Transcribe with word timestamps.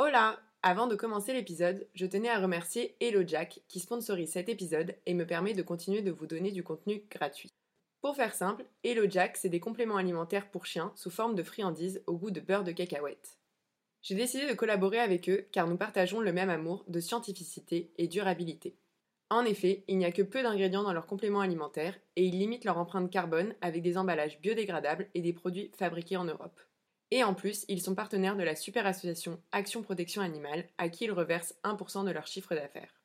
Hola 0.00 0.38
Avant 0.62 0.86
de 0.86 0.94
commencer 0.94 1.32
l'épisode, 1.32 1.88
je 1.92 2.06
tenais 2.06 2.28
à 2.28 2.38
remercier 2.38 2.94
Hello 3.00 3.24
Jack 3.26 3.62
qui 3.66 3.80
sponsorise 3.80 4.30
cet 4.30 4.48
épisode 4.48 4.94
et 5.06 5.12
me 5.14 5.26
permet 5.26 5.54
de 5.54 5.62
continuer 5.62 6.02
de 6.02 6.12
vous 6.12 6.28
donner 6.28 6.52
du 6.52 6.62
contenu 6.62 7.02
gratuit. 7.10 7.52
Pour 8.00 8.14
faire 8.14 8.32
simple, 8.32 8.64
Hello 8.84 9.10
Jack, 9.10 9.36
c'est 9.36 9.48
des 9.48 9.58
compléments 9.58 9.96
alimentaires 9.96 10.52
pour 10.52 10.66
chiens 10.66 10.92
sous 10.94 11.10
forme 11.10 11.34
de 11.34 11.42
friandises 11.42 12.00
au 12.06 12.16
goût 12.16 12.30
de 12.30 12.38
beurre 12.38 12.62
de 12.62 12.70
cacahuète. 12.70 13.38
J'ai 14.00 14.14
décidé 14.14 14.46
de 14.46 14.54
collaborer 14.54 15.00
avec 15.00 15.28
eux 15.28 15.48
car 15.50 15.66
nous 15.66 15.76
partageons 15.76 16.20
le 16.20 16.32
même 16.32 16.48
amour 16.48 16.84
de 16.86 17.00
scientificité 17.00 17.90
et 17.98 18.06
durabilité. 18.06 18.76
En 19.30 19.44
effet, 19.44 19.82
il 19.88 19.98
n'y 19.98 20.04
a 20.04 20.12
que 20.12 20.22
peu 20.22 20.44
d'ingrédients 20.44 20.84
dans 20.84 20.92
leurs 20.92 21.08
compléments 21.08 21.40
alimentaires 21.40 21.98
et 22.14 22.24
ils 22.24 22.38
limitent 22.38 22.64
leur 22.64 22.78
empreinte 22.78 23.10
carbone 23.10 23.52
avec 23.62 23.82
des 23.82 23.98
emballages 23.98 24.40
biodégradables 24.40 25.08
et 25.14 25.22
des 25.22 25.32
produits 25.32 25.72
fabriqués 25.76 26.16
en 26.16 26.24
Europe. 26.24 26.60
Et 27.10 27.24
en 27.24 27.32
plus, 27.32 27.64
ils 27.68 27.80
sont 27.80 27.94
partenaires 27.94 28.36
de 28.36 28.42
la 28.42 28.54
super 28.54 28.86
association 28.86 29.38
Action 29.52 29.82
Protection 29.82 30.20
Animale, 30.20 30.64
à 30.76 30.88
qui 30.88 31.04
ils 31.04 31.12
reversent 31.12 31.54
1% 31.64 32.04
de 32.04 32.10
leur 32.10 32.26
chiffre 32.26 32.54
d'affaires. 32.54 33.00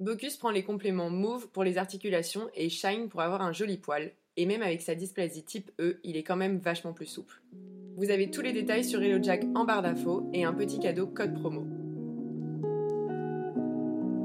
Bocus 0.00 0.36
prend 0.36 0.50
les 0.50 0.62
compléments 0.62 1.10
Move 1.10 1.48
pour 1.48 1.64
les 1.64 1.76
articulations 1.76 2.48
et 2.54 2.68
Shine 2.68 3.08
pour 3.08 3.20
avoir 3.20 3.42
un 3.42 3.52
joli 3.52 3.76
poil, 3.78 4.12
et 4.36 4.46
même 4.46 4.62
avec 4.62 4.80
sa 4.80 4.94
dysplasie 4.94 5.42
type 5.42 5.72
E, 5.80 5.98
il 6.04 6.16
est 6.16 6.22
quand 6.22 6.36
même 6.36 6.58
vachement 6.58 6.92
plus 6.92 7.06
souple. 7.06 7.42
Vous 7.96 8.12
avez 8.12 8.30
tous 8.30 8.42
les 8.42 8.52
détails 8.52 8.84
sur 8.84 9.02
HelloJack 9.02 9.42
en 9.56 9.64
barre 9.64 9.82
d'infos 9.82 10.30
et 10.32 10.44
un 10.44 10.52
petit 10.52 10.78
cadeau 10.78 11.08
code 11.08 11.34
promo. 11.34 11.66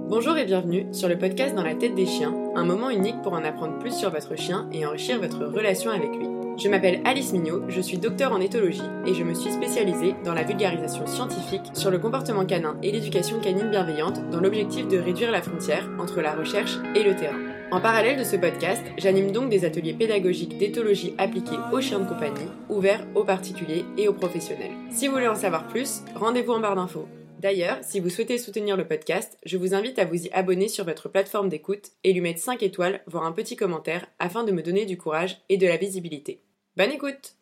Bonjour 0.10 0.38
et 0.38 0.46
bienvenue 0.46 0.94
sur 0.94 1.10
le 1.10 1.18
podcast 1.18 1.56
Dans 1.56 1.64
la 1.64 1.74
tête 1.74 1.96
des 1.96 2.06
chiens, 2.06 2.36
un 2.54 2.66
moment 2.66 2.92
unique 2.92 3.20
pour 3.24 3.34
en 3.34 3.44
apprendre 3.44 3.80
plus 3.80 3.98
sur 3.98 4.12
votre 4.12 4.36
chien 4.36 4.70
et 4.72 4.86
enrichir 4.86 5.20
votre 5.20 5.44
relation 5.44 5.90
avec 5.90 6.16
lui. 6.16 6.43
Je 6.56 6.70
m'appelle 6.70 7.02
Alice 7.04 7.34
Mignot, 7.34 7.64
je 7.68 7.82
suis 7.82 7.98
docteur 7.98 8.32
en 8.32 8.40
éthologie 8.40 8.84
et 9.08 9.16
je 9.16 9.24
me 9.24 9.34
suis 9.34 9.52
spécialisée 9.52 10.14
dans 10.24 10.36
la 10.36 10.44
vulgarisation 10.44 11.08
scientifique 11.08 11.72
sur 11.74 11.90
le 11.90 11.98
comportement 11.98 12.46
canin 12.46 12.78
et 12.84 12.92
l'éducation 12.92 13.40
canine 13.40 13.72
bienveillante 13.72 14.30
dans 14.30 14.40
l'objectif 14.40 14.88
de 14.88 15.00
réduire 15.00 15.32
la 15.32 15.42
frontière 15.42 15.90
entre 16.00 16.22
la 16.22 16.36
recherche 16.36 16.78
et 16.96 17.04
le 17.04 17.16
terrain. 17.16 17.40
En 17.72 17.82
parallèle 17.82 18.20
de 18.20 18.24
ce 18.24 18.36
podcast, 18.36 18.84
j'anime 19.00 19.32
donc 19.32 19.50
des 19.50 19.66
ateliers 19.66 19.96
pédagogiques 19.96 20.58
d'éthologie 20.60 21.16
appliqués 21.18 21.58
aux 21.72 21.82
chiens 21.82 22.00
de 22.00 22.08
compagnie, 22.08 22.48
ouverts 22.70 23.08
aux 23.16 23.24
particuliers 23.24 23.84
et 23.98 24.08
aux 24.08 24.14
professionnels. 24.14 24.72
Si 24.92 25.08
vous 25.08 25.14
voulez 25.14 25.28
en 25.28 25.36
savoir 25.36 25.68
plus, 25.68 26.04
rendez-vous 26.14 26.54
en 26.54 26.60
barre 26.60 26.76
d'infos. 26.76 27.08
D'ailleurs, 27.44 27.80
si 27.82 28.00
vous 28.00 28.10
souhaitez 28.10 28.38
soutenir 28.38 28.78
le 28.78 28.88
podcast, 28.88 29.38
je 29.46 29.58
vous 29.58 29.74
invite 29.74 30.00
à 30.00 30.06
vous 30.06 30.28
y 30.28 30.32
abonner 30.32 30.70
sur 30.70 30.86
votre 30.86 31.10
plateforme 31.10 31.50
d'écoute 31.50 31.92
et 32.06 32.14
lui 32.14 32.22
mettre 32.22 32.40
5 32.40 32.64
étoiles, 32.64 33.02
voire 33.06 33.26
un 33.26 33.34
petit 33.34 33.58
commentaire, 33.58 34.08
afin 34.18 34.46
de 34.46 34.54
me 34.54 34.62
donner 34.62 34.86
du 34.86 34.98
courage 34.98 35.42
et 35.50 35.58
de 35.58 35.68
la 35.68 35.76
visibilité. 35.76 36.40
Bonne 36.76 36.90
écoute 36.90 37.36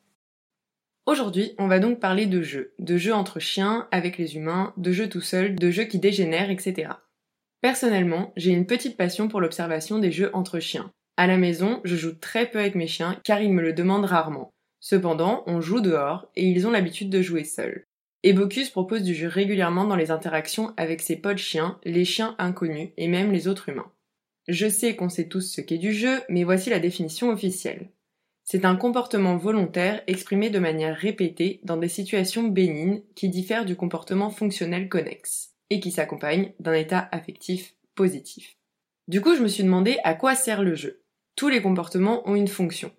Aujourd'hui, 1.05 1.53
on 1.57 1.67
va 1.67 1.79
donc 1.79 2.01
parler 2.01 2.25
de 2.25 2.41
jeux, 2.41 2.73
de 2.79 2.97
jeux 2.97 3.13
entre 3.13 3.39
chiens, 3.39 3.87
avec 3.89 4.17
les 4.17 4.35
humains, 4.35 4.73
de 4.75 4.91
jeux 4.91 5.07
tout 5.07 5.21
seuls, 5.21 5.55
de 5.55 5.71
jeux 5.71 5.85
qui 5.85 5.99
dégénèrent, 5.99 6.49
etc. 6.49 6.91
Personnellement, 7.61 8.33
j'ai 8.35 8.51
une 8.51 8.65
petite 8.65 8.97
passion 8.97 9.29
pour 9.29 9.39
l'observation 9.39 9.99
des 9.99 10.11
jeux 10.11 10.31
entre 10.33 10.59
chiens. 10.59 10.91
À 11.15 11.27
la 11.27 11.37
maison, 11.37 11.79
je 11.85 11.95
joue 11.95 12.11
très 12.11 12.45
peu 12.45 12.59
avec 12.59 12.75
mes 12.75 12.87
chiens 12.87 13.21
car 13.23 13.41
ils 13.41 13.53
me 13.53 13.61
le 13.61 13.71
demandent 13.71 14.03
rarement. 14.03 14.51
Cependant, 14.81 15.43
on 15.47 15.61
joue 15.61 15.79
dehors 15.79 16.29
et 16.35 16.45
ils 16.49 16.67
ont 16.67 16.71
l'habitude 16.71 17.09
de 17.09 17.21
jouer 17.21 17.45
seuls. 17.45 17.85
Et 18.23 18.33
propose 18.73 19.01
du 19.01 19.15
jeu 19.15 19.29
régulièrement 19.29 19.85
dans 19.85 19.95
les 19.95 20.11
interactions 20.11 20.73
avec 20.75 21.01
ses 21.01 21.15
potes 21.15 21.37
chiens, 21.37 21.79
les 21.85 22.03
chiens 22.03 22.35
inconnus 22.37 22.89
et 22.97 23.07
même 23.07 23.31
les 23.31 23.47
autres 23.47 23.69
humains. 23.69 23.93
Je 24.49 24.67
sais 24.67 24.97
qu'on 24.97 25.07
sait 25.07 25.29
tous 25.29 25.49
ce 25.49 25.61
qu'est 25.61 25.77
du 25.77 25.93
jeu, 25.93 26.19
mais 26.27 26.43
voici 26.43 26.69
la 26.69 26.79
définition 26.79 27.29
officielle. 27.29 27.87
C'est 28.51 28.65
un 28.65 28.75
comportement 28.75 29.37
volontaire 29.37 30.03
exprimé 30.07 30.49
de 30.49 30.59
manière 30.59 30.97
répétée 30.97 31.61
dans 31.63 31.77
des 31.77 31.87
situations 31.87 32.49
bénignes 32.49 33.01
qui 33.15 33.29
diffèrent 33.29 33.63
du 33.63 33.77
comportement 33.77 34.29
fonctionnel 34.29 34.89
connexe 34.89 35.53
et 35.69 35.79
qui 35.79 35.89
s'accompagne 35.89 36.51
d'un 36.59 36.73
état 36.73 37.07
affectif 37.13 37.75
positif. 37.95 38.57
Du 39.07 39.21
coup, 39.21 39.35
je 39.35 39.41
me 39.41 39.47
suis 39.47 39.63
demandé 39.63 39.99
à 40.03 40.15
quoi 40.15 40.35
sert 40.35 40.63
le 40.63 40.75
jeu. 40.75 41.01
Tous 41.37 41.47
les 41.47 41.61
comportements 41.61 42.27
ont 42.29 42.35
une 42.35 42.49
fonction 42.49 42.91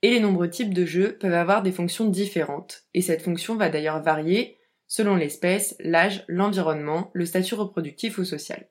et 0.00 0.08
les 0.08 0.20
nombreux 0.20 0.48
types 0.48 0.72
de 0.72 0.86
jeux 0.86 1.18
peuvent 1.18 1.34
avoir 1.34 1.62
des 1.62 1.72
fonctions 1.72 2.06
différentes, 2.06 2.84
et 2.94 3.02
cette 3.02 3.20
fonction 3.20 3.56
va 3.56 3.68
d'ailleurs 3.68 4.02
varier 4.02 4.56
selon 4.86 5.16
l'espèce, 5.16 5.76
l'âge, 5.80 6.24
l'environnement, 6.28 7.10
le 7.12 7.26
statut 7.26 7.56
reproductif 7.56 8.16
ou 8.16 8.24
social. 8.24 8.70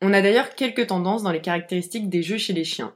On 0.00 0.14
a 0.14 0.22
d'ailleurs 0.22 0.54
quelques 0.54 0.86
tendances 0.86 1.24
dans 1.24 1.32
les 1.32 1.42
caractéristiques 1.42 2.08
des 2.08 2.22
jeux 2.22 2.38
chez 2.38 2.54
les 2.54 2.64
chiens. 2.64 2.94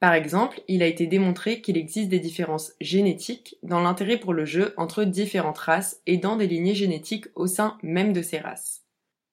Par 0.00 0.14
exemple, 0.14 0.60
il 0.68 0.82
a 0.82 0.86
été 0.86 1.06
démontré 1.08 1.60
qu'il 1.60 1.76
existe 1.76 2.08
des 2.08 2.20
différences 2.20 2.72
génétiques 2.80 3.56
dans 3.64 3.80
l'intérêt 3.80 4.16
pour 4.16 4.32
le 4.32 4.44
jeu 4.44 4.72
entre 4.76 5.04
différentes 5.04 5.58
races 5.58 6.00
et 6.06 6.18
dans 6.18 6.36
des 6.36 6.46
lignées 6.46 6.74
génétiques 6.74 7.26
au 7.34 7.48
sein 7.48 7.76
même 7.82 8.12
de 8.12 8.22
ces 8.22 8.38
races. 8.38 8.84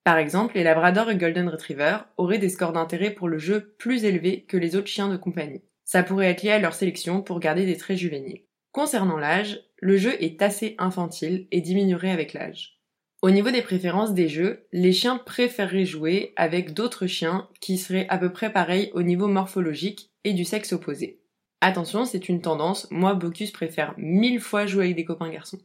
Par 0.03 0.17
exemple, 0.17 0.55
les 0.55 0.63
Labrador 0.63 1.09
et 1.11 1.17
Golden 1.17 1.49
Retriever 1.49 1.97
auraient 2.17 2.39
des 2.39 2.49
scores 2.49 2.73
d'intérêt 2.73 3.11
pour 3.11 3.27
le 3.27 3.37
jeu 3.37 3.75
plus 3.77 4.05
élevés 4.05 4.43
que 4.43 4.57
les 4.57 4.75
autres 4.75 4.87
chiens 4.87 5.09
de 5.09 5.17
compagnie. 5.17 5.63
Ça 5.83 6.01
pourrait 6.01 6.29
être 6.29 6.41
lié 6.41 6.51
à 6.51 6.59
leur 6.59 6.73
sélection 6.73 7.21
pour 7.21 7.39
garder 7.39 7.65
des 7.65 7.77
traits 7.77 7.97
juvéniles. 7.97 8.43
Concernant 8.71 9.17
l'âge, 9.17 9.61
le 9.77 9.97
jeu 9.97 10.15
est 10.21 10.41
assez 10.41 10.75
infantile 10.79 11.47
et 11.51 11.61
diminuerait 11.61 12.11
avec 12.11 12.33
l'âge. 12.33 12.81
Au 13.21 13.31
niveau 13.31 13.49
des 13.49 13.61
préférences 13.61 14.13
des 14.13 14.27
jeux, 14.27 14.67
les 14.71 14.93
chiens 14.93 15.17
préféreraient 15.17 15.85
jouer 15.85 16.33
avec 16.35 16.73
d'autres 16.73 17.07
chiens 17.07 17.47
qui 17.59 17.77
seraient 17.77 18.07
à 18.09 18.17
peu 18.17 18.31
près 18.31 18.51
pareils 18.51 18.91
au 18.93 19.01
niveau 19.01 19.27
morphologique 19.27 20.11
et 20.25 20.33
du 20.33 20.43
sexe 20.43 20.73
opposé. 20.73 21.21
Attention, 21.61 22.05
c'est 22.05 22.27
une 22.27 22.41
tendance, 22.41 22.87
moi 22.91 23.13
Bocus 23.13 23.51
préfère 23.51 23.93
mille 23.97 24.41
fois 24.41 24.65
jouer 24.65 24.85
avec 24.85 24.97
des 24.97 25.05
copains 25.05 25.29
garçons. 25.29 25.59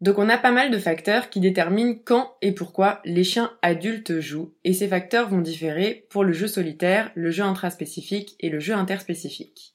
Donc 0.00 0.18
on 0.18 0.28
a 0.28 0.38
pas 0.38 0.52
mal 0.52 0.70
de 0.70 0.78
facteurs 0.78 1.30
qui 1.30 1.40
déterminent 1.40 1.96
quand 2.04 2.36
et 2.42 2.52
pourquoi 2.52 3.00
les 3.04 3.24
chiens 3.24 3.52
adultes 3.62 4.20
jouent, 4.20 4.54
et 4.62 4.72
ces 4.72 4.86
facteurs 4.86 5.28
vont 5.28 5.40
différer 5.40 6.06
pour 6.10 6.24
le 6.24 6.32
jeu 6.32 6.46
solitaire, 6.46 7.10
le 7.14 7.30
jeu 7.30 7.42
intraspécifique 7.42 8.36
et 8.40 8.50
le 8.50 8.60
jeu 8.60 8.74
interspécifique. 8.74 9.74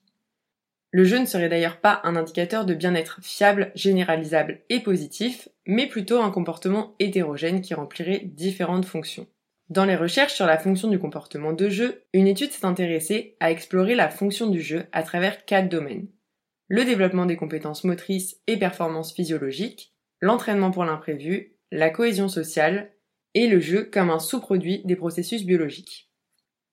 Le 0.92 1.04
jeu 1.04 1.20
ne 1.20 1.26
serait 1.26 1.50
d'ailleurs 1.50 1.82
pas 1.82 2.02
un 2.04 2.16
indicateur 2.16 2.66
de 2.66 2.74
bien-être 2.74 3.20
fiable, 3.22 3.72
généralisable 3.76 4.62
et 4.70 4.80
positif, 4.80 5.50
mais 5.68 5.88
plutôt 5.88 6.22
un 6.22 6.32
comportement 6.32 6.96
hétérogène 7.00 7.62
qui 7.62 7.76
remplirait 7.76 8.22
différentes 8.24 8.86
fonctions. 8.86 9.28
Dans 9.70 9.86
les 9.86 9.96
recherches 9.96 10.34
sur 10.34 10.48
la 10.48 10.58
fonction 10.58 10.88
du 10.88 10.98
comportement 10.98 11.54
de 11.54 11.70
jeu, 11.70 12.04
une 12.14 12.26
étude 12.26 12.52
s'est 12.52 12.66
intéressée 12.66 13.38
à 13.40 13.52
explorer 13.52 13.94
la 13.94 14.10
fonction 14.10 14.48
du 14.48 14.62
jeu 14.62 14.86
à 14.92 15.04
travers 15.04 15.46
quatre 15.46 15.70
domaines. 15.70 16.08
Le 16.68 16.86
développement 16.86 17.28
des 17.28 17.36
compétences 17.36 17.84
motrices 17.84 18.38
et 18.48 18.58
performances 18.58 19.14
physiologiques, 19.14 19.94
l'entraînement 20.22 20.72
pour 20.72 20.86
l'imprévu, 20.86 21.56
la 21.72 21.92
cohésion 21.92 22.28
sociale 22.28 22.92
et 23.36 23.48
le 23.48 23.60
jeu 23.60 23.84
comme 23.84 24.10
un 24.10 24.18
sous-produit 24.18 24.82
des 24.86 24.96
processus 24.96 25.46
biologiques. 25.46 26.10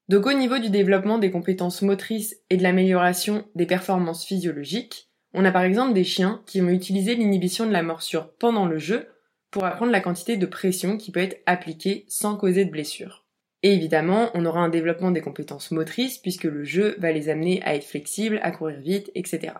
Donc 0.09 0.25
au 0.25 0.33
niveau 0.33 0.59
du 0.59 0.71
développement 0.71 1.19
des 1.19 1.31
compétences 1.31 1.83
motrices 1.83 2.37
et 2.49 2.57
de 2.57 2.63
l'amélioration 2.63 3.47
des 3.55 3.67
performances 3.67 4.25
physiologiques, 4.25 5.11
on 5.35 5.45
a 5.45 5.53
par 5.53 5.65
exemple 5.65 5.93
des 5.93 6.05
chiens 6.05 6.43
qui 6.47 6.61
vont 6.61 6.71
utiliser 6.71 7.15
l'inhibition 7.15 7.67
de 7.67 7.73
la 7.73 7.83
morsure 7.83 8.33
pendant 8.39 8.65
le 8.65 8.79
jeu 8.79 9.07
pour 9.57 9.65
apprendre 9.65 9.91
la 9.91 10.01
quantité 10.01 10.37
de 10.37 10.45
pression 10.45 10.99
qui 10.99 11.11
peut 11.11 11.21
être 11.21 11.41
appliquée 11.47 12.05
sans 12.09 12.37
causer 12.37 12.67
de 12.67 12.71
blessure. 12.71 13.25
Et 13.63 13.73
évidemment, 13.73 14.29
on 14.35 14.45
aura 14.45 14.61
un 14.61 14.69
développement 14.69 15.11
des 15.11 15.23
compétences 15.23 15.71
motrices 15.71 16.19
puisque 16.19 16.45
le 16.45 16.63
jeu 16.63 16.95
va 16.99 17.11
les 17.11 17.31
amener 17.31 17.63
à 17.63 17.75
être 17.75 17.87
flexibles, 17.87 18.39
à 18.43 18.51
courir 18.51 18.79
vite, 18.81 19.11
etc. 19.15 19.55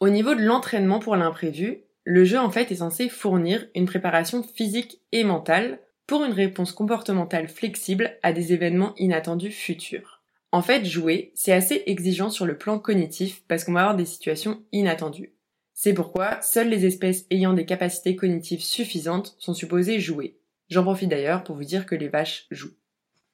Au 0.00 0.08
niveau 0.08 0.34
de 0.34 0.42
l'entraînement 0.42 0.98
pour 0.98 1.14
l'imprévu, 1.14 1.84
le 2.02 2.24
jeu 2.24 2.40
en 2.40 2.50
fait 2.50 2.72
est 2.72 2.76
censé 2.76 3.08
fournir 3.08 3.68
une 3.76 3.86
préparation 3.86 4.42
physique 4.42 5.00
et 5.12 5.22
mentale 5.22 5.78
pour 6.08 6.24
une 6.24 6.32
réponse 6.32 6.72
comportementale 6.72 7.46
flexible 7.46 8.10
à 8.24 8.32
des 8.32 8.52
événements 8.52 8.96
inattendus 8.96 9.52
futurs. 9.52 10.24
En 10.50 10.60
fait, 10.60 10.84
jouer, 10.84 11.30
c'est 11.36 11.52
assez 11.52 11.84
exigeant 11.86 12.30
sur 12.30 12.46
le 12.46 12.58
plan 12.58 12.80
cognitif 12.80 13.44
parce 13.46 13.62
qu'on 13.62 13.74
va 13.74 13.82
avoir 13.82 13.96
des 13.96 14.06
situations 14.06 14.64
inattendues. 14.72 15.34
C'est 15.82 15.94
pourquoi 15.94 16.42
seules 16.42 16.68
les 16.68 16.84
espèces 16.84 17.24
ayant 17.30 17.54
des 17.54 17.64
capacités 17.64 18.14
cognitives 18.14 18.62
suffisantes 18.62 19.34
sont 19.38 19.54
supposées 19.54 19.98
jouer. 19.98 20.36
J'en 20.68 20.82
profite 20.82 21.08
d'ailleurs 21.08 21.42
pour 21.42 21.56
vous 21.56 21.64
dire 21.64 21.86
que 21.86 21.94
les 21.94 22.08
vaches 22.08 22.46
jouent. 22.50 22.76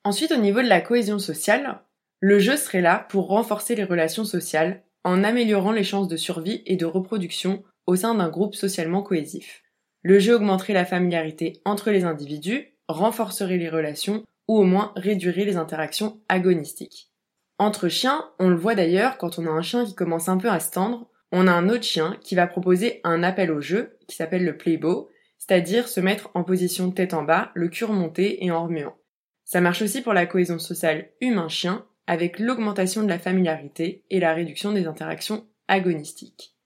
Ensuite, 0.05 0.31
au 0.31 0.37
niveau 0.37 0.63
de 0.63 0.69
la 0.69 0.81
cohésion 0.81 1.19
sociale, 1.19 1.81
le 2.21 2.39
jeu 2.39 2.57
serait 2.57 2.83
là 2.83 3.05
pour 3.09 3.27
renforcer 3.27 3.75
les 3.75 3.83
relations 3.83 4.25
sociales 4.25 4.85
en 5.03 5.25
améliorant 5.25 5.73
les 5.73 5.83
chances 5.83 6.07
de 6.07 6.17
survie 6.17 6.63
et 6.67 6.77
de 6.77 6.87
reproduction 6.87 7.65
au 7.85 7.97
sein 7.97 8.15
d'un 8.15 8.29
groupe 8.29 8.55
socialement 8.55 9.03
cohésif. 9.03 9.65
Le 10.05 10.21
jeu 10.21 10.37
augmenterait 10.37 10.73
la 10.73 10.85
familiarité 10.85 11.61
entre 11.65 11.91
les 11.91 12.05
individus, 12.05 12.77
renforcerait 12.87 13.59
les 13.59 13.71
relations 13.71 14.23
ou 14.47 14.59
au 14.59 14.63
moins 14.63 14.93
réduirait 14.95 15.47
les 15.47 15.57
interactions 15.57 16.21
agonistiques. 16.29 17.11
Entre 17.59 17.89
chiens, 17.89 18.31
on 18.39 18.49
le 18.49 18.55
voit 18.55 18.77
d'ailleurs 18.77 19.19
quand 19.19 19.41
on 19.41 19.47
a 19.47 19.51
un 19.51 19.63
chien 19.63 19.85
qui 19.85 19.97
commence 19.97 20.29
un 20.29 20.39
peu 20.39 20.49
à 20.49 20.61
se 20.61 20.71
tendre, 20.71 21.11
on 21.33 21.47
a 21.47 21.53
un 21.53 21.69
autre 21.69 21.85
chien 21.85 22.17
qui 22.21 22.35
va 22.35 22.47
proposer 22.47 23.01
un 23.05 23.23
appel 23.23 23.51
au 23.51 23.61
jeu 23.61 23.99
qui 24.07 24.17
s'appelle 24.17 24.45
le 24.45 24.57
playbow, 24.57 25.09
c'est-à-dire 25.39 25.89
se 25.89 26.01
mettre 26.01 26.31
en 26.35 26.45
position 26.45 26.91
tête 26.91 27.15
en 27.15 27.23
bas, 27.23 27.51
le 27.55 27.69
cul 27.69 27.85
remonté 27.85 28.45
et 28.45 28.51
en 28.51 28.65
remuant. 28.65 28.97
Ça 29.45 29.61
marche 29.61 29.83
aussi 29.83 30.03
pour 30.03 30.13
la 30.13 30.27
cohésion 30.27 30.59
sociale 30.59 31.11
humain-chien 31.21 31.87
avec 32.07 32.39
l'augmentation 32.39 33.03
de 33.03 33.09
la 33.09 33.19
familiarité 33.19 34.05
et 34.11 34.21
la 34.21 34.35
réduction 34.35 34.73
des 34.73 34.87
interactions 34.87 35.47
agonistiques 35.69 36.57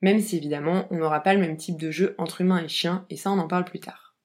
même 0.00 0.20
si 0.20 0.36
évidemment 0.36 0.86
on 0.90 0.96
n'aura 0.96 1.22
pas 1.22 1.34
le 1.34 1.40
même 1.40 1.56
type 1.56 1.78
de 1.78 1.90
jeu 1.90 2.14
entre 2.18 2.40
humains 2.40 2.62
et 2.62 2.68
chiens, 2.68 3.06
et 3.10 3.16
ça 3.16 3.30
on 3.30 3.38
en 3.38 3.48
parle 3.48 3.64
plus 3.64 3.80
tard. 3.80 4.16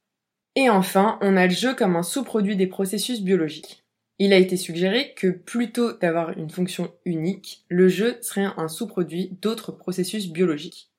Et 0.55 0.69
enfin, 0.69 1.17
on 1.21 1.35
a 1.35 1.47
le 1.47 1.53
jeu 1.53 1.73
comme 1.73 1.95
un 1.95 2.03
sous-produit 2.03 2.55
des 2.55 2.67
processus 2.67 3.21
biologiques. 3.21 3.82
Il 4.19 4.31
a 4.31 4.38
été 4.38 4.57
suggéré 4.57 5.13
que 5.15 5.27
plutôt 5.27 5.94
d'avoir 5.94 6.38
une 6.38 6.50
fonction 6.50 6.92
unique, 7.06 7.65
le 7.68 7.88
jeu 7.88 8.18
serait 8.21 8.48
un 8.57 8.68
sous-produit 8.68 9.38
d'autres 9.42 9.71
processus 9.71 10.31
biologiques. 10.31 10.92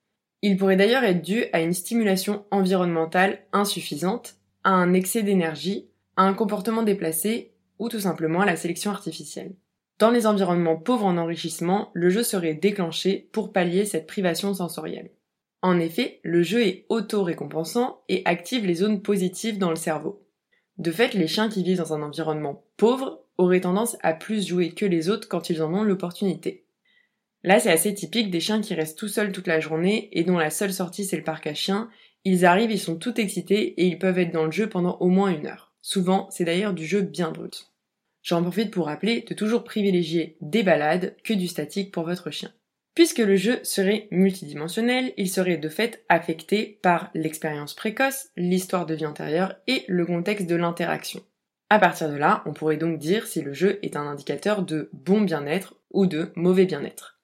Il 0.43 0.57
pourrait 0.57 0.77
d'ailleurs 0.77 1.05
être 1.05 1.23
dû 1.23 1.45
à 1.53 1.61
une 1.61 1.73
stimulation 1.73 2.45
environnementale 2.51 3.39
insuffisante, 3.53 4.37
à 4.65 4.71
un 4.71 4.93
excès 4.93 5.23
d'énergie, 5.23 5.89
à 6.17 6.25
un 6.25 6.35
comportement 6.35 6.83
déplacé 6.83 7.53
ou 7.79 7.89
tout 7.89 8.01
simplement 8.01 8.41
à 8.41 8.47
la 8.47 8.57
sélection 8.57 8.91
artificielle. 8.91 9.55
Dans 9.99 10.11
les 10.11 10.27
environnements 10.27 10.77
pauvres 10.77 11.07
en 11.07 11.17
enrichissement, 11.17 11.91
le 11.95 12.11
jeu 12.11 12.25
serait 12.25 12.55
déclenché 12.55 13.29
pour 13.33 13.53
pallier 13.53 13.85
cette 13.85 14.07
privation 14.07 14.53
sensorielle. 14.53 15.11
En 15.63 15.79
effet, 15.79 16.21
le 16.25 16.43
jeu 16.43 16.63
est 16.63 16.85
auto-récompensant 16.89 18.03
et 18.09 18.23
active 18.25 18.67
les 18.67 18.75
zones 18.75 19.03
positives 19.03 19.59
dans 19.59 19.71
le 19.71 19.77
cerveau. 19.77 20.27
De 20.79 20.91
fait, 20.91 21.15
les 21.15 21.29
chiens 21.29 21.49
qui 21.49 21.63
vivent 21.63 21.79
dans 21.79 21.95
un 21.95 22.03
environnement 22.03 22.64
pauvre 22.77 23.25
auraient 23.39 23.61
tendance 23.61 23.97
à 24.03 24.13
plus 24.13 24.47
jouer 24.47 24.71
que 24.71 24.87
les 24.87 25.09
autres 25.09 25.29
quand 25.29 25.51
ils 25.51 25.63
en 25.63 25.75
ont 25.75 25.83
l'opportunité. 25.83 26.65
Là, 27.43 27.61
c'est 27.61 27.71
assez 27.71 27.93
typique 27.93 28.31
des 28.31 28.41
chiens 28.41 28.61
qui 28.61 28.75
restent 28.75 28.99
tout 28.99 29.09
seuls 29.09 29.33
toute 29.33 29.47
la 29.47 29.61
journée 29.61 30.09
et 30.13 30.25
dont 30.25 30.39
la 30.39 30.51
seule 30.51 30.73
sortie 30.73 31.05
c'est 31.05 31.17
le 31.17 31.23
parc 31.23 31.47
à 31.47 31.55
chiens. 31.55 31.91
Ils 32.25 32.47
arrivent, 32.47 32.71
ils 32.71 32.81
sont 32.81 32.97
tout 32.97 33.21
excités 33.21 33.81
et 33.81 33.87
ils 33.87 33.99
peuvent 33.99 34.19
être 34.19 34.33
dans 34.33 34.47
le 34.47 34.51
jeu 34.51 34.69
pendant 34.69 34.97
au 35.01 35.09
moins 35.09 35.29
une 35.29 35.47
heure. 35.47 35.75
Souvent, 35.83 36.29
c'est 36.31 36.45
d'ailleurs 36.45 36.73
du 36.73 36.87
jeu 36.87 37.03
bien 37.03 37.31
brut. 37.31 37.71
J'en 38.23 38.41
profite 38.41 38.71
pour 38.71 38.87
rappeler 38.87 39.27
de 39.29 39.35
toujours 39.35 39.65
privilégier 39.65 40.39
des 40.41 40.63
balades 40.63 41.15
que 41.23 41.35
du 41.35 41.47
statique 41.47 41.93
pour 41.93 42.05
votre 42.05 42.31
chien. 42.31 42.51
Puisque 42.95 43.19
le 43.19 43.37
jeu 43.37 43.59
serait 43.65 44.09
multidimensionnel, 44.11 45.13
il 45.19 45.29
serait 45.29 45.59
de 45.59 45.69
fait 45.69 46.05
affecté 46.09 46.79
par 46.81 47.11
l'expérience 47.13 47.75
précoce, 47.75 48.29
l'histoire 48.37 48.87
de 48.87 48.95
vie 48.95 49.05
antérieure 49.05 49.57
et 49.67 49.85
le 49.89 50.07
contexte 50.07 50.47
de 50.47 50.55
l'interaction. 50.55 51.23
À 51.71 51.79
partir 51.79 52.09
de 52.11 52.17
là, 52.17 52.43
on 52.47 52.53
pourrait 52.53 52.77
donc 52.77 52.99
dire 52.99 53.27
si 53.27 53.41
le 53.41 53.53
jeu 53.53 53.79
est 53.83 53.97
un 53.97 54.07
indicateur 54.07 54.63
de 54.63 54.91
bon 54.93 55.23
bien-être 55.23 55.77
ou 55.91 56.07
de 56.07 56.31
mauvais 56.37 56.67
bien-être. 56.67 57.19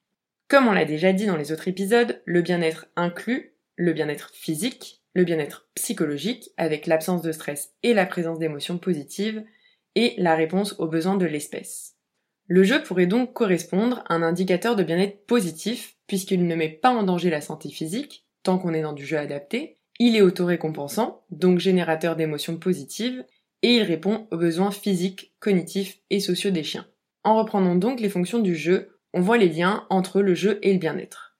Comme 0.49 0.67
on 0.67 0.73
l'a 0.73 0.85
déjà 0.85 1.13
dit 1.13 1.27
dans 1.27 1.37
les 1.37 1.53
autres 1.53 1.69
épisodes, 1.69 2.21
le 2.25 2.43
bien-être 2.43 2.87
inclut 2.97 3.55
le 3.77 3.93
bien-être 3.95 4.31
physique, 4.35 5.01
le 5.15 5.25
bien-être 5.25 5.69
psychologique 5.75 6.51
avec 6.57 6.87
l'absence 6.87 7.23
de 7.23 7.33
stress 7.33 7.73
et 7.83 7.95
la 7.95 8.07
présence 8.07 8.39
d'émotions 8.39 8.79
positives, 8.79 9.43
et 9.97 10.15
la 10.19 10.37
réponse 10.37 10.79
aux 10.79 10.87
besoins 10.87 11.17
de 11.17 11.27
l'espèce. 11.27 11.97
Le 12.47 12.63
jeu 12.63 12.83
pourrait 12.83 13.07
donc 13.07 13.33
correspondre 13.33 14.05
à 14.09 14.15
un 14.15 14.23
indicateur 14.23 14.77
de 14.77 14.83
bien-être 14.83 15.25
positif, 15.27 15.97
puisqu'il 16.07 16.47
ne 16.47 16.55
met 16.55 16.69
pas 16.69 16.91
en 16.91 17.03
danger 17.03 17.31
la 17.31 17.41
santé 17.41 17.71
physique, 17.71 18.27
tant 18.43 18.59
qu'on 18.59 18.75
est 18.75 18.83
dans 18.83 18.93
du 18.93 19.05
jeu 19.05 19.19
adapté, 19.19 19.79
il 19.99 20.17
est 20.17 20.23
auto-récompensant, 20.23 21.25
donc 21.31 21.59
générateur 21.59 22.17
d'émotions 22.17 22.57
positives, 22.57 23.25
et 23.63 23.77
il 23.77 23.83
répond 23.83 24.27
aux 24.31 24.37
besoins 24.37 24.71
physiques, 24.71 25.35
cognitifs 25.41 25.99
et 26.11 26.21
sociaux 26.21 26.51
des 26.51 26.63
chiens. 26.63 26.87
En 27.25 27.37
reprenant 27.37 27.75
donc 27.75 28.01
les 28.01 28.09
fonctions 28.09 28.39
du 28.39 28.57
jeu, 28.57 28.99
on 29.13 29.21
voit 29.21 29.39
les 29.39 29.49
liens 29.49 29.87
entre 29.91 30.23
le 30.23 30.35
jeu 30.35 30.59
et 30.63 30.73
le 30.73 30.79
bien-être. 30.79 31.37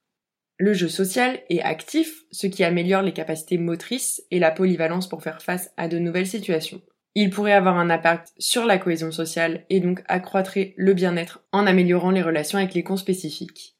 Le 0.57 0.73
jeu 0.73 0.89
social 0.89 1.39
est 1.49 1.61
actif, 1.61 2.23
ce 2.31 2.45
qui 2.45 2.63
améliore 2.63 3.01
les 3.01 3.13
capacités 3.13 3.57
motrices 3.57 4.23
et 4.29 4.37
la 4.37 4.51
polyvalence 4.51 5.09
pour 5.09 5.23
faire 5.23 5.41
face 5.41 5.71
à 5.75 5.87
de 5.87 5.97
nouvelles 5.97 6.27
situations. 6.27 6.81
Il 7.15 7.31
pourrait 7.31 7.53
avoir 7.53 7.77
un 7.77 7.89
impact 7.89 8.33
sur 8.37 8.65
la 8.65 8.77
cohésion 8.77 9.11
sociale 9.11 9.65
et 9.69 9.79
donc 9.79 10.03
accroîtrait 10.07 10.73
le 10.77 10.93
bien-être 10.93 11.43
en 11.51 11.65
améliorant 11.65 12.11
les 12.11 12.21
relations 12.21 12.59
avec 12.59 12.73
les 12.73 12.83
cons 12.83 12.97
spécifiques. 12.97 13.75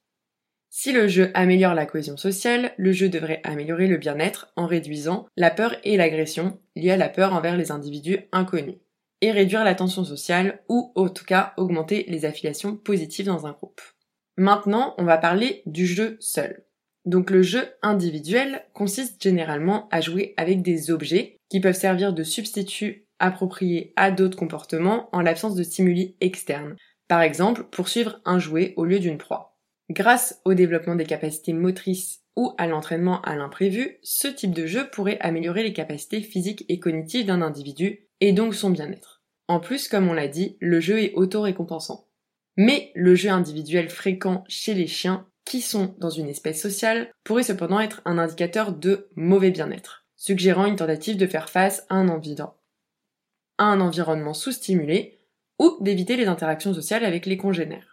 Si 0.74 0.94
le 0.94 1.10
jeu 1.10 1.32
améliore 1.34 1.74
la 1.74 1.86
cohésion 1.86 2.16
sociale, 2.16 2.72
le 2.78 2.94
jeu 2.94 3.10
devrait 3.10 3.42
améliorer 3.44 3.88
le 3.88 3.98
bien-être 3.98 4.54
en 4.56 4.68
réduisant 4.68 5.28
la 5.36 5.52
peur 5.52 5.76
et 5.84 5.98
l'agression 5.98 6.62
liées 6.78 6.92
à 6.92 6.98
la 6.98 7.10
peur 7.10 7.34
envers 7.34 7.58
les 7.58 7.72
individus 7.72 8.20
inconnus, 8.32 8.78
et 9.20 9.32
réduire 9.32 9.66
la 9.66 9.76
tension 9.76 10.06
sociale 10.06 10.64
ou 10.70 10.94
en 10.96 11.10
tout 11.10 11.26
cas 11.26 11.54
augmenter 11.58 12.06
les 12.08 12.24
affiliations 12.24 12.78
positives 12.78 13.26
dans 13.26 13.46
un 13.46 13.52
groupe. 13.52 13.82
Maintenant, 14.38 14.96
on 14.98 15.04
va 15.04 15.18
parler 15.18 15.62
du 15.66 15.86
jeu 15.86 16.16
seul. 16.22 16.64
Donc 17.04 17.32
le 17.32 17.42
jeu 17.42 17.68
individuel 17.82 18.64
consiste 18.74 19.22
généralement 19.22 19.90
à 19.92 20.00
jouer 20.00 20.34
avec 20.38 20.62
des 20.62 20.90
objets 20.90 21.36
qui 21.50 21.60
peuvent 21.60 21.76
servir 21.76 22.14
de 22.14 22.24
substitut 22.24 23.08
approprié 23.20 23.92
à 23.98 24.10
d'autres 24.10 24.38
comportements 24.38 25.10
en 25.12 25.20
l'absence 25.20 25.56
de 25.56 25.64
stimuli 25.64 26.16
externes. 26.22 26.78
Par 27.10 27.22
exemple, 27.22 27.66
poursuivre 27.66 28.22
un 28.24 28.40
jouet 28.40 28.74
au 28.78 28.86
lieu 28.86 29.00
d'une 29.00 29.18
proie. 29.18 29.51
Grâce 29.92 30.40
au 30.46 30.54
développement 30.54 30.96
des 30.96 31.06
capacités 31.06 31.52
motrices 31.52 32.22
ou 32.38 32.54
à 32.58 32.66
l'entraînement 32.66 33.22
à 33.24 33.36
l'imprévu, 33.36 33.98
ce 34.04 34.30
type 34.30 34.54
de 34.54 34.66
jeu 34.66 34.90
pourrait 34.90 35.20
améliorer 35.20 35.64
les 35.64 35.74
capacités 35.74 36.22
physiques 36.22 36.64
et 36.70 36.80
cognitives 36.80 37.26
d'un 37.26 37.42
individu 37.42 38.08
et 38.22 38.32
donc 38.32 38.56
son 38.56 38.70
bien-être. 38.70 39.22
En 39.50 39.60
plus, 39.60 39.90
comme 39.90 40.08
on 40.08 40.14
l'a 40.14 40.30
dit, 40.30 40.56
le 40.62 40.80
jeu 40.80 41.02
est 41.02 41.12
auto-récompensant. 41.16 42.08
Mais 42.56 42.94
le 42.96 43.16
jeu 43.16 43.32
individuel 43.32 43.90
fréquent 43.90 44.46
chez 44.48 44.74
les 44.74 44.88
chiens 44.88 45.28
qui 45.44 45.60
sont 45.60 45.94
dans 45.98 46.10
une 46.10 46.30
espèce 46.30 46.62
sociale 46.62 47.12
pourrait 47.26 47.44
cependant 47.44 47.82
être 47.82 48.02
un 48.06 48.18
indicateur 48.18 48.72
de 48.72 49.10
mauvais 49.18 49.52
bien-être, 49.52 50.06
suggérant 50.16 50.68
une 50.68 50.78
tentative 50.78 51.18
de 51.18 51.28
faire 51.28 51.50
face 51.50 51.86
à 51.90 51.96
un 51.96 52.08
environnement 52.08 52.56
à 53.58 53.66
un 53.66 53.82
environnement 53.82 54.34
sous-stimulé 54.34 55.20
ou 55.60 55.78
d'éviter 55.82 56.16
les 56.16 56.28
interactions 56.28 56.74
sociales 56.74 57.04
avec 57.04 57.26
les 57.26 57.38
congénères. 57.38 57.91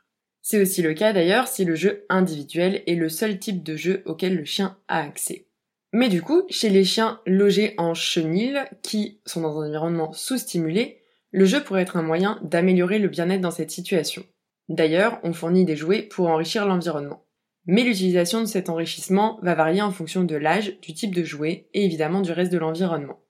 C'est 0.50 0.62
aussi 0.62 0.81
le 0.81 0.95
cas 0.95 1.12
d'ailleurs 1.12 1.47
si 1.47 1.67
le 1.67 1.75
jeu 1.75 2.06
individuel 2.09 2.83
est 2.87 2.95
le 2.95 3.11
seul 3.11 3.39
type 3.39 3.62
de 3.62 3.77
jeu 3.77 4.03
auquel 4.06 4.35
le 4.35 4.47
chien 4.47 4.79
a 4.89 5.03
accès. 5.03 5.45
Mais 5.93 6.09
du 6.09 6.23
coup, 6.23 6.45
chez 6.49 6.71
les 6.71 6.85
chiens 6.85 7.21
logés 7.27 7.75
en 7.77 7.93
chenil, 7.93 8.65
qui 8.81 9.21
sont 9.27 9.43
dans 9.43 9.61
un 9.61 9.67
environnement 9.67 10.11
sous-stimulé, 10.15 11.03
le 11.33 11.45
jeu 11.45 11.62
pourrait 11.62 11.83
être 11.83 11.99
un 11.99 12.03
moyen 12.03 12.41
d'améliorer 12.43 12.99
le 12.99 13.09
bien-être 13.09 13.43
dans 13.43 13.50
cette 13.50 13.71
situation. 13.71 14.25
D'ailleurs, 14.71 15.21
on 15.23 15.35
fournit 15.35 15.67
des 15.67 15.77
jouets 15.77 16.00
pour 16.00 16.29
enrichir 16.29 16.65
l'environnement. 16.65 17.27
Mais 17.67 17.83
l'utilisation 17.83 18.41
de 18.41 18.47
cet 18.47 18.71
enrichissement 18.71 19.39
va 19.43 19.55
varier 19.55 19.83
en 19.83 19.91
fonction 19.91 20.25
de 20.25 20.37
l'âge, 20.37 20.81
du 20.81 20.94
type 20.94 21.15
de 21.15 21.25
jouet 21.25 21.69
et 21.75 21.85
évidemment 21.85 22.23
du 22.23 22.33
reste 22.33 22.53
de 22.53 22.56
l'environnement. 22.56 23.21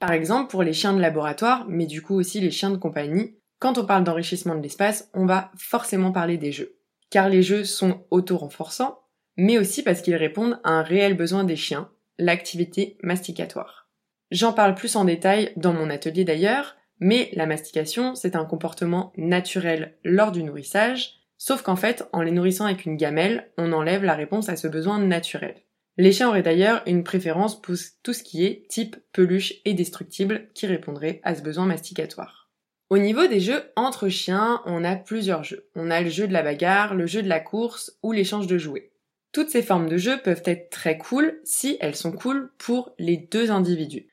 Par 0.00 0.10
exemple, 0.10 0.50
pour 0.50 0.64
les 0.64 0.72
chiens 0.72 0.92
de 0.92 1.00
laboratoire, 1.00 1.66
mais 1.68 1.86
du 1.86 2.02
coup 2.02 2.16
aussi 2.16 2.40
les 2.40 2.50
chiens 2.50 2.70
de 2.70 2.78
compagnie, 2.78 3.36
quand 3.64 3.78
on 3.78 3.86
parle 3.86 4.04
d'enrichissement 4.04 4.54
de 4.54 4.60
l'espace, 4.60 5.08
on 5.14 5.24
va 5.24 5.50
forcément 5.56 6.12
parler 6.12 6.36
des 6.36 6.52
jeux. 6.52 6.76
Car 7.08 7.30
les 7.30 7.42
jeux 7.42 7.64
sont 7.64 8.04
auto-renforçants, 8.10 9.00
mais 9.38 9.56
aussi 9.56 9.82
parce 9.82 10.02
qu'ils 10.02 10.16
répondent 10.16 10.60
à 10.64 10.72
un 10.72 10.82
réel 10.82 11.16
besoin 11.16 11.44
des 11.44 11.56
chiens, 11.56 11.88
l'activité 12.18 12.98
masticatoire. 13.02 13.88
J'en 14.30 14.52
parle 14.52 14.74
plus 14.74 14.96
en 14.96 15.06
détail 15.06 15.54
dans 15.56 15.72
mon 15.72 15.88
atelier 15.88 16.24
d'ailleurs, 16.24 16.76
mais 17.00 17.30
la 17.32 17.46
mastication, 17.46 18.14
c'est 18.14 18.36
un 18.36 18.44
comportement 18.44 19.14
naturel 19.16 19.96
lors 20.04 20.30
du 20.30 20.42
nourrissage, 20.42 21.20
sauf 21.38 21.62
qu'en 21.62 21.76
fait, 21.76 22.06
en 22.12 22.20
les 22.20 22.32
nourrissant 22.32 22.66
avec 22.66 22.84
une 22.84 22.98
gamelle, 22.98 23.50
on 23.56 23.72
enlève 23.72 24.04
la 24.04 24.14
réponse 24.14 24.50
à 24.50 24.56
ce 24.56 24.68
besoin 24.68 24.98
naturel. 24.98 25.54
Les 25.96 26.12
chiens 26.12 26.28
auraient 26.28 26.42
d'ailleurs 26.42 26.82
une 26.84 27.02
préférence 27.02 27.58
pour 27.62 27.76
tout 28.02 28.12
ce 28.12 28.22
qui 28.22 28.44
est 28.44 28.68
type 28.68 28.96
peluche 29.14 29.54
et 29.64 29.72
destructible 29.72 30.50
qui 30.52 30.66
répondrait 30.66 31.22
à 31.24 31.34
ce 31.34 31.40
besoin 31.40 31.64
masticatoire. 31.64 32.43
Au 32.90 32.98
niveau 32.98 33.26
des 33.26 33.40
jeux 33.40 33.62
entre 33.76 34.08
chiens, 34.08 34.60
on 34.66 34.84
a 34.84 34.94
plusieurs 34.94 35.42
jeux. 35.42 35.68
On 35.74 35.90
a 35.90 36.00
le 36.00 36.10
jeu 36.10 36.28
de 36.28 36.32
la 36.32 36.42
bagarre, 36.42 36.94
le 36.94 37.06
jeu 37.06 37.22
de 37.22 37.28
la 37.28 37.40
course 37.40 37.98
ou 38.02 38.12
l'échange 38.12 38.46
de 38.46 38.58
jouets. 38.58 38.90
Toutes 39.32 39.50
ces 39.50 39.62
formes 39.62 39.88
de 39.88 39.96
jeux 39.96 40.20
peuvent 40.22 40.42
être 40.44 40.70
très 40.70 40.98
cool 40.98 41.40
si 41.44 41.76
elles 41.80 41.96
sont 41.96 42.12
cool 42.12 42.52
pour 42.58 42.94
les 42.98 43.16
deux 43.16 43.50
individus. 43.50 44.08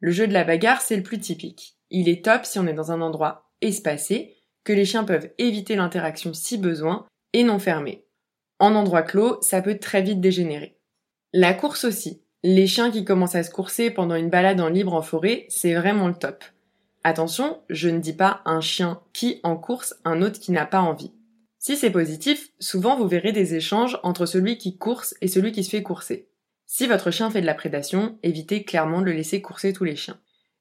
Le 0.00 0.10
jeu 0.10 0.26
de 0.26 0.32
la 0.32 0.44
bagarre, 0.44 0.82
c'est 0.82 0.96
le 0.96 1.02
plus 1.02 1.18
typique. 1.18 1.76
Il 1.90 2.08
est 2.08 2.24
top 2.24 2.44
si 2.44 2.58
on 2.58 2.66
est 2.66 2.74
dans 2.74 2.92
un 2.92 3.00
endroit 3.00 3.50
espacé, 3.62 4.36
que 4.64 4.72
les 4.72 4.84
chiens 4.84 5.04
peuvent 5.04 5.30
éviter 5.38 5.76
l'interaction 5.76 6.34
si 6.34 6.58
besoin 6.58 7.06
et 7.32 7.44
non 7.44 7.58
fermé. 7.58 8.04
En 8.58 8.74
endroit 8.74 9.02
clos, 9.02 9.40
ça 9.40 9.62
peut 9.62 9.78
très 9.78 10.02
vite 10.02 10.20
dégénérer. 10.20 10.78
La 11.32 11.54
course 11.54 11.84
aussi. 11.84 12.22
Les 12.42 12.66
chiens 12.66 12.90
qui 12.90 13.04
commencent 13.04 13.34
à 13.34 13.44
se 13.44 13.50
courser 13.50 13.90
pendant 13.90 14.14
une 14.14 14.30
balade 14.30 14.60
en 14.60 14.68
libre 14.68 14.94
en 14.94 15.02
forêt, 15.02 15.46
c'est 15.48 15.74
vraiment 15.74 16.08
le 16.08 16.14
top. 16.14 16.44
Attention, 17.08 17.60
je 17.70 17.88
ne 17.88 18.00
dis 18.00 18.14
pas 18.14 18.40
un 18.46 18.60
chien 18.60 19.00
qui 19.12 19.38
en 19.44 19.56
course, 19.56 19.94
un 20.04 20.22
autre 20.22 20.40
qui 20.40 20.50
n'a 20.50 20.66
pas 20.66 20.80
envie. 20.80 21.12
Si 21.60 21.76
c'est 21.76 21.92
positif, 21.92 22.48
souvent 22.58 22.96
vous 22.96 23.06
verrez 23.06 23.30
des 23.30 23.54
échanges 23.54 24.00
entre 24.02 24.26
celui 24.26 24.58
qui 24.58 24.76
course 24.76 25.14
et 25.20 25.28
celui 25.28 25.52
qui 25.52 25.62
se 25.62 25.70
fait 25.70 25.84
courser. 25.84 26.28
Si 26.66 26.88
votre 26.88 27.12
chien 27.12 27.30
fait 27.30 27.42
de 27.42 27.46
la 27.46 27.54
prédation, 27.54 28.18
évitez 28.24 28.64
clairement 28.64 29.02
de 29.02 29.04
le 29.06 29.12
laisser 29.12 29.40
courser 29.40 29.72
tous 29.72 29.84
les 29.84 29.94
chiens. 29.94 30.18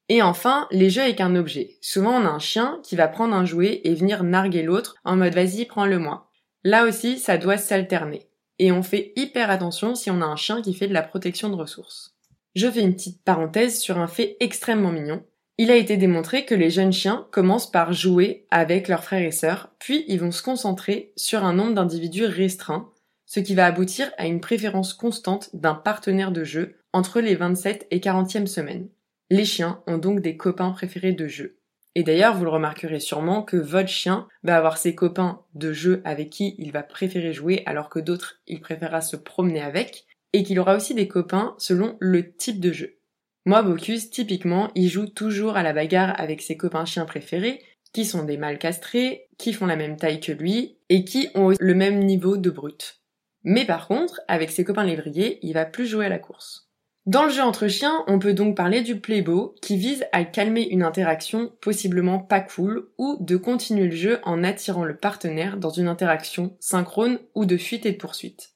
Et 0.07 0.21
enfin, 0.21 0.67
les 0.69 0.91
jeux 0.91 1.01
avec 1.01 1.19
un 1.19 1.35
objet. 1.35 1.77
Souvent 1.81 2.11
on 2.11 2.27
a 2.27 2.29
un 2.29 2.37
chien 2.37 2.79
qui 2.83 2.95
va 2.95 3.07
prendre 3.07 3.33
un 3.33 3.45
jouet 3.45 3.81
et 3.83 3.95
venir 3.95 4.23
narguer 4.23 4.61
l'autre 4.61 4.97
en 5.03 5.15
mode 5.15 5.33
vas-y 5.33 5.65
prends-le 5.65 5.97
moi. 5.97 6.29
Là 6.63 6.85
aussi, 6.85 7.17
ça 7.17 7.39
doit 7.39 7.57
s'alterner 7.57 8.29
et 8.59 8.71
on 8.71 8.83
fait 8.83 9.13
hyper 9.15 9.49
attention 9.49 9.95
si 9.95 10.11
on 10.11 10.21
a 10.21 10.25
un 10.25 10.35
chien 10.35 10.61
qui 10.61 10.75
fait 10.75 10.87
de 10.87 10.93
la 10.93 11.01
protection 11.01 11.49
de 11.49 11.55
ressources. 11.55 12.15
Je 12.53 12.69
fais 12.69 12.81
une 12.81 12.93
petite 12.93 13.23
parenthèse 13.23 13.79
sur 13.79 13.97
un 13.97 14.05
fait 14.05 14.37
extrêmement 14.39 14.91
mignon. 14.91 15.23
Il 15.57 15.71
a 15.71 15.75
été 15.77 15.95
démontré 15.95 16.43
que 16.43 16.53
les 16.53 16.69
jeunes 16.69 16.91
chiens 16.91 17.27
commencent 17.31 17.71
par 17.71 17.93
jouer 17.93 18.45
avec 18.51 18.89
leurs 18.89 19.05
frères 19.05 19.25
et 19.25 19.31
sœurs, 19.31 19.73
puis 19.79 20.03
ils 20.09 20.19
vont 20.19 20.31
se 20.31 20.43
concentrer 20.43 21.13
sur 21.15 21.45
un 21.45 21.53
nombre 21.53 21.75
d'individus 21.75 22.25
restreints, 22.25 22.91
ce 23.25 23.39
qui 23.39 23.55
va 23.55 23.65
aboutir 23.65 24.11
à 24.17 24.25
une 24.27 24.41
préférence 24.41 24.93
constante 24.93 25.49
d'un 25.53 25.73
partenaire 25.73 26.33
de 26.33 26.43
jeu 26.43 26.75
entre 26.91 27.21
les 27.21 27.35
27 27.35 27.87
et 27.89 27.99
40e 27.99 28.47
semaines. 28.47 28.89
Les 29.29 29.45
chiens 29.45 29.81
ont 29.87 29.97
donc 29.97 30.19
des 30.19 30.35
copains 30.35 30.71
préférés 30.71 31.13
de 31.13 31.27
jeu. 31.27 31.57
Et 31.95 32.03
d'ailleurs, 32.03 32.35
vous 32.35 32.43
le 32.43 32.49
remarquerez 32.49 32.99
sûrement 32.99 33.41
que 33.41 33.55
votre 33.55 33.87
chien 33.87 34.27
va 34.43 34.57
avoir 34.57 34.77
ses 34.77 34.93
copains 34.93 35.41
de 35.53 35.71
jeu 35.71 36.01
avec 36.03 36.29
qui 36.29 36.55
il 36.57 36.73
va 36.73 36.83
préférer 36.83 37.31
jouer 37.31 37.63
alors 37.65 37.87
que 37.87 37.99
d'autres 37.99 38.41
il 38.45 38.59
préférera 38.59 38.99
se 38.99 39.15
promener 39.15 39.61
avec 39.61 40.05
et 40.33 40.43
qu'il 40.43 40.59
aura 40.59 40.75
aussi 40.75 40.93
des 40.93 41.07
copains 41.07 41.55
selon 41.57 41.95
le 42.01 42.33
type 42.33 42.59
de 42.59 42.73
jeu. 42.73 42.97
Moi, 43.45 43.61
Bocuse, 43.61 44.09
typiquement, 44.09 44.71
il 44.73 44.89
joue 44.89 45.05
toujours 45.05 45.55
à 45.55 45.63
la 45.63 45.71
bagarre 45.71 46.19
avec 46.19 46.41
ses 46.41 46.57
copains 46.57 46.85
chiens 46.85 47.05
préférés 47.05 47.61
qui 47.93 48.03
sont 48.03 48.23
des 48.23 48.37
mâles 48.37 48.59
castrés, 48.59 49.29
qui 49.37 49.53
font 49.53 49.67
la 49.67 49.77
même 49.77 49.95
taille 49.95 50.19
que 50.19 50.33
lui 50.33 50.79
et 50.89 51.05
qui 51.05 51.29
ont 51.33 51.53
le 51.57 51.73
même 51.73 51.99
niveau 52.03 52.35
de 52.35 52.49
brut. 52.49 53.01
Mais 53.43 53.63
par 53.63 53.87
contre, 53.87 54.19
avec 54.27 54.51
ses 54.51 54.65
copains 54.65 54.83
lévriers, 54.83 55.39
il 55.43 55.53
va 55.53 55.63
plus 55.63 55.85
jouer 55.85 56.07
à 56.07 56.09
la 56.09 56.19
course. 56.19 56.69
Dans 57.05 57.23
le 57.23 57.29
jeu 57.29 57.43
entre 57.43 57.67
chiens, 57.67 58.03
on 58.07 58.17
peut 58.17 58.33
donc 58.33 58.57
parler 58.57 58.81
du 58.81 58.99
playbo 58.99 59.55
qui 59.61 59.77
vise 59.77 60.05
à 60.11 60.25
calmer 60.25 60.67
une 60.67 60.83
interaction 60.83 61.53
possiblement 61.61 62.19
pas 62.19 62.41
cool 62.41 62.89
ou 62.97 63.17
de 63.21 63.37
continuer 63.37 63.85
le 63.85 63.95
jeu 63.95 64.19
en 64.23 64.43
attirant 64.43 64.83
le 64.83 64.97
partenaire 64.97 65.57
dans 65.57 65.69
une 65.69 65.87
interaction 65.87 66.57
synchrone 66.59 67.19
ou 67.35 67.45
de 67.45 67.57
fuite 67.57 67.85
et 67.85 67.91
de 67.91 67.97
poursuite. 67.97 68.55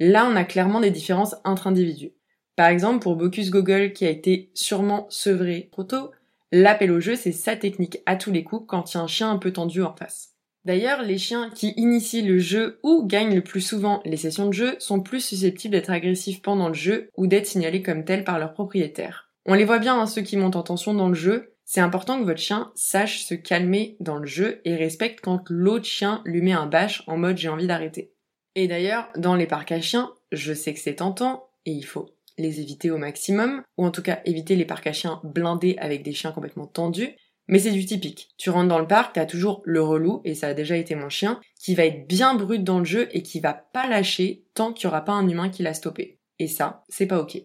Là, 0.00 0.26
on 0.28 0.34
a 0.34 0.44
clairement 0.44 0.80
des 0.80 0.90
différences 0.90 1.36
entre 1.44 1.68
individus. 1.68 2.12
Par 2.56 2.68
exemple, 2.68 3.02
pour 3.02 3.16
Bocus 3.16 3.50
Gogol 3.50 3.92
qui 3.92 4.04
a 4.04 4.10
été 4.10 4.50
sûrement 4.54 5.06
sevré 5.08 5.68
trop 5.72 5.84
tôt, 5.84 6.10
l'appel 6.50 6.92
au 6.92 7.00
jeu 7.00 7.16
c'est 7.16 7.32
sa 7.32 7.56
technique 7.56 7.98
à 8.04 8.16
tous 8.16 8.30
les 8.30 8.44
coups 8.44 8.66
quand 8.66 8.92
il 8.92 8.96
y 8.96 9.00
a 9.00 9.02
un 9.02 9.06
chien 9.06 9.30
un 9.30 9.38
peu 9.38 9.52
tendu 9.52 9.82
en 9.82 9.94
face. 9.94 10.32
D'ailleurs, 10.64 11.02
les 11.02 11.18
chiens 11.18 11.50
qui 11.50 11.74
initient 11.76 12.22
le 12.22 12.38
jeu 12.38 12.78
ou 12.84 13.04
gagnent 13.04 13.34
le 13.34 13.42
plus 13.42 13.60
souvent 13.60 14.00
les 14.04 14.16
sessions 14.16 14.46
de 14.46 14.52
jeu 14.52 14.76
sont 14.78 15.00
plus 15.00 15.20
susceptibles 15.20 15.72
d'être 15.72 15.90
agressifs 15.90 16.40
pendant 16.40 16.68
le 16.68 16.74
jeu 16.74 17.08
ou 17.16 17.26
d'être 17.26 17.46
signalés 17.46 17.82
comme 17.82 18.04
tels 18.04 18.22
par 18.22 18.38
leur 18.38 18.52
propriétaire. 18.52 19.28
On 19.44 19.54
les 19.54 19.64
voit 19.64 19.80
bien, 19.80 19.98
hein, 19.98 20.06
ceux 20.06 20.22
qui 20.22 20.36
montent 20.36 20.54
en 20.54 20.62
tension 20.62 20.94
dans 20.94 21.08
le 21.08 21.14
jeu. 21.14 21.54
C'est 21.64 21.80
important 21.80 22.20
que 22.20 22.24
votre 22.24 22.40
chien 22.40 22.70
sache 22.76 23.24
se 23.24 23.34
calmer 23.34 23.96
dans 23.98 24.18
le 24.18 24.26
jeu 24.26 24.60
et 24.64 24.76
respecte 24.76 25.20
quand 25.20 25.42
l'autre 25.48 25.86
chien 25.86 26.22
lui 26.24 26.42
met 26.42 26.52
un 26.52 26.66
bâche 26.66 27.02
en 27.08 27.16
mode 27.16 27.38
j'ai 27.38 27.48
envie 27.48 27.66
d'arrêter. 27.66 28.12
Et 28.54 28.68
d'ailleurs, 28.68 29.08
dans 29.16 29.34
les 29.34 29.46
parcs 29.46 29.72
à 29.72 29.80
chiens, 29.80 30.12
je 30.30 30.52
sais 30.52 30.74
que 30.74 30.80
c'est 30.80 30.96
tentant 30.96 31.48
et 31.66 31.72
il 31.72 31.84
faut 31.84 32.10
les 32.38 32.60
éviter 32.60 32.90
au 32.90 32.98
maximum, 32.98 33.62
ou 33.76 33.86
en 33.86 33.90
tout 33.90 34.02
cas 34.02 34.20
éviter 34.24 34.56
les 34.56 34.64
parcs 34.64 34.86
à 34.86 34.92
chiens 34.92 35.20
blindés 35.24 35.76
avec 35.78 36.02
des 36.02 36.12
chiens 36.12 36.32
complètement 36.32 36.66
tendus, 36.66 37.16
mais 37.48 37.58
c'est 37.58 37.70
du 37.70 37.84
typique. 37.84 38.30
Tu 38.38 38.50
rentres 38.50 38.68
dans 38.68 38.78
le 38.78 38.86
parc, 38.86 39.14
t'as 39.14 39.26
toujours 39.26 39.62
le 39.64 39.82
relou, 39.82 40.20
et 40.24 40.34
ça 40.34 40.48
a 40.48 40.54
déjà 40.54 40.76
été 40.76 40.94
mon 40.94 41.08
chien, 41.08 41.40
qui 41.58 41.74
va 41.74 41.84
être 41.84 42.06
bien 42.06 42.34
brut 42.34 42.62
dans 42.62 42.78
le 42.78 42.84
jeu 42.84 43.08
et 43.12 43.22
qui 43.22 43.40
va 43.40 43.52
pas 43.52 43.88
lâcher 43.88 44.46
tant 44.54 44.72
qu'il 44.72 44.84
y 44.84 44.86
aura 44.86 45.04
pas 45.04 45.12
un 45.12 45.28
humain 45.28 45.48
qui 45.48 45.62
l'a 45.62 45.74
stoppé. 45.74 46.20
Et 46.38 46.48
ça, 46.48 46.84
c'est 46.88 47.06
pas 47.06 47.20
ok. 47.20 47.38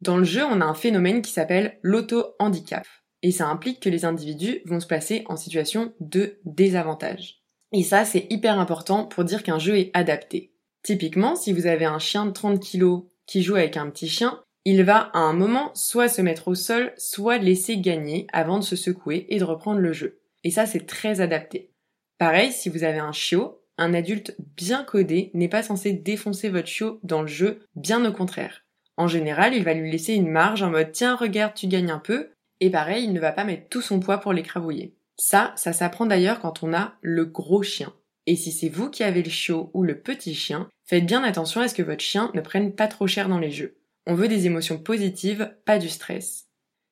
Dans 0.00 0.16
le 0.16 0.24
jeu, 0.24 0.44
on 0.44 0.60
a 0.60 0.64
un 0.64 0.74
phénomène 0.74 1.22
qui 1.22 1.32
s'appelle 1.32 1.78
l'auto-handicap. 1.82 2.86
Et 3.22 3.30
ça 3.30 3.46
implique 3.46 3.80
que 3.80 3.88
les 3.88 4.04
individus 4.04 4.62
vont 4.66 4.80
se 4.80 4.86
placer 4.86 5.22
en 5.26 5.36
situation 5.36 5.94
de 6.00 6.40
désavantage. 6.44 7.42
Et 7.72 7.84
ça, 7.84 8.04
c'est 8.04 8.26
hyper 8.30 8.58
important 8.58 9.06
pour 9.06 9.24
dire 9.24 9.44
qu'un 9.44 9.60
jeu 9.60 9.78
est 9.78 9.90
adapté. 9.94 10.52
Typiquement, 10.82 11.36
si 11.36 11.52
vous 11.52 11.66
avez 11.66 11.84
un 11.84 12.00
chien 12.00 12.26
de 12.26 12.32
30 12.32 12.60
kg 12.60 13.04
qui 13.26 13.42
joue 13.42 13.56
avec 13.56 13.76
un 13.76 13.90
petit 13.90 14.08
chien, 14.08 14.42
il 14.64 14.84
va 14.84 15.10
à 15.12 15.18
un 15.18 15.32
moment 15.32 15.72
soit 15.74 16.08
se 16.08 16.22
mettre 16.22 16.48
au 16.48 16.54
sol, 16.54 16.92
soit 16.96 17.38
laisser 17.38 17.78
gagner 17.78 18.26
avant 18.32 18.58
de 18.58 18.64
se 18.64 18.76
secouer 18.76 19.26
et 19.28 19.38
de 19.38 19.44
reprendre 19.44 19.80
le 19.80 19.92
jeu. 19.92 20.20
Et 20.44 20.50
ça, 20.50 20.66
c'est 20.66 20.86
très 20.86 21.20
adapté. 21.20 21.72
Pareil, 22.18 22.52
si 22.52 22.68
vous 22.68 22.84
avez 22.84 22.98
un 22.98 23.12
chiot, 23.12 23.62
un 23.78 23.94
adulte 23.94 24.36
bien 24.56 24.84
codé 24.84 25.30
n'est 25.34 25.48
pas 25.48 25.62
censé 25.62 25.92
défoncer 25.92 26.48
votre 26.48 26.68
chiot 26.68 27.00
dans 27.02 27.22
le 27.22 27.28
jeu, 27.28 27.66
bien 27.74 28.04
au 28.04 28.12
contraire. 28.12 28.64
En 28.96 29.08
général, 29.08 29.54
il 29.54 29.64
va 29.64 29.74
lui 29.74 29.90
laisser 29.90 30.14
une 30.14 30.30
marge 30.30 30.62
en 30.62 30.70
mode 30.70 30.92
tiens, 30.92 31.16
regarde, 31.16 31.54
tu 31.54 31.66
gagnes 31.66 31.90
un 31.90 31.98
peu, 31.98 32.30
et 32.60 32.70
pareil, 32.70 33.04
il 33.04 33.12
ne 33.12 33.20
va 33.20 33.32
pas 33.32 33.44
mettre 33.44 33.68
tout 33.68 33.80
son 33.80 33.98
poids 33.98 34.18
pour 34.18 34.32
l'écrabouiller. 34.32 34.94
Ça, 35.16 35.52
ça 35.56 35.72
s'apprend 35.72 36.06
d'ailleurs 36.06 36.40
quand 36.40 36.62
on 36.62 36.72
a 36.72 36.94
le 37.00 37.24
gros 37.24 37.62
chien. 37.62 37.92
Et 38.26 38.36
si 38.36 38.52
c'est 38.52 38.68
vous 38.68 38.90
qui 38.90 39.02
avez 39.02 39.22
le 39.22 39.30
chiot 39.30 39.70
ou 39.74 39.82
le 39.82 40.00
petit 40.00 40.34
chien, 40.34 40.68
faites 40.92 41.06
bien 41.06 41.24
attention 41.24 41.62
à 41.62 41.68
ce 41.68 41.74
que 41.74 41.80
votre 41.80 42.04
chien 42.04 42.30
ne 42.34 42.42
prenne 42.42 42.74
pas 42.74 42.86
trop 42.86 43.06
cher 43.06 43.30
dans 43.30 43.38
les 43.38 43.50
jeux. 43.50 43.78
On 44.06 44.14
veut 44.14 44.28
des 44.28 44.44
émotions 44.44 44.76
positives, 44.76 45.56
pas 45.64 45.78
du 45.78 45.88
stress. 45.88 46.48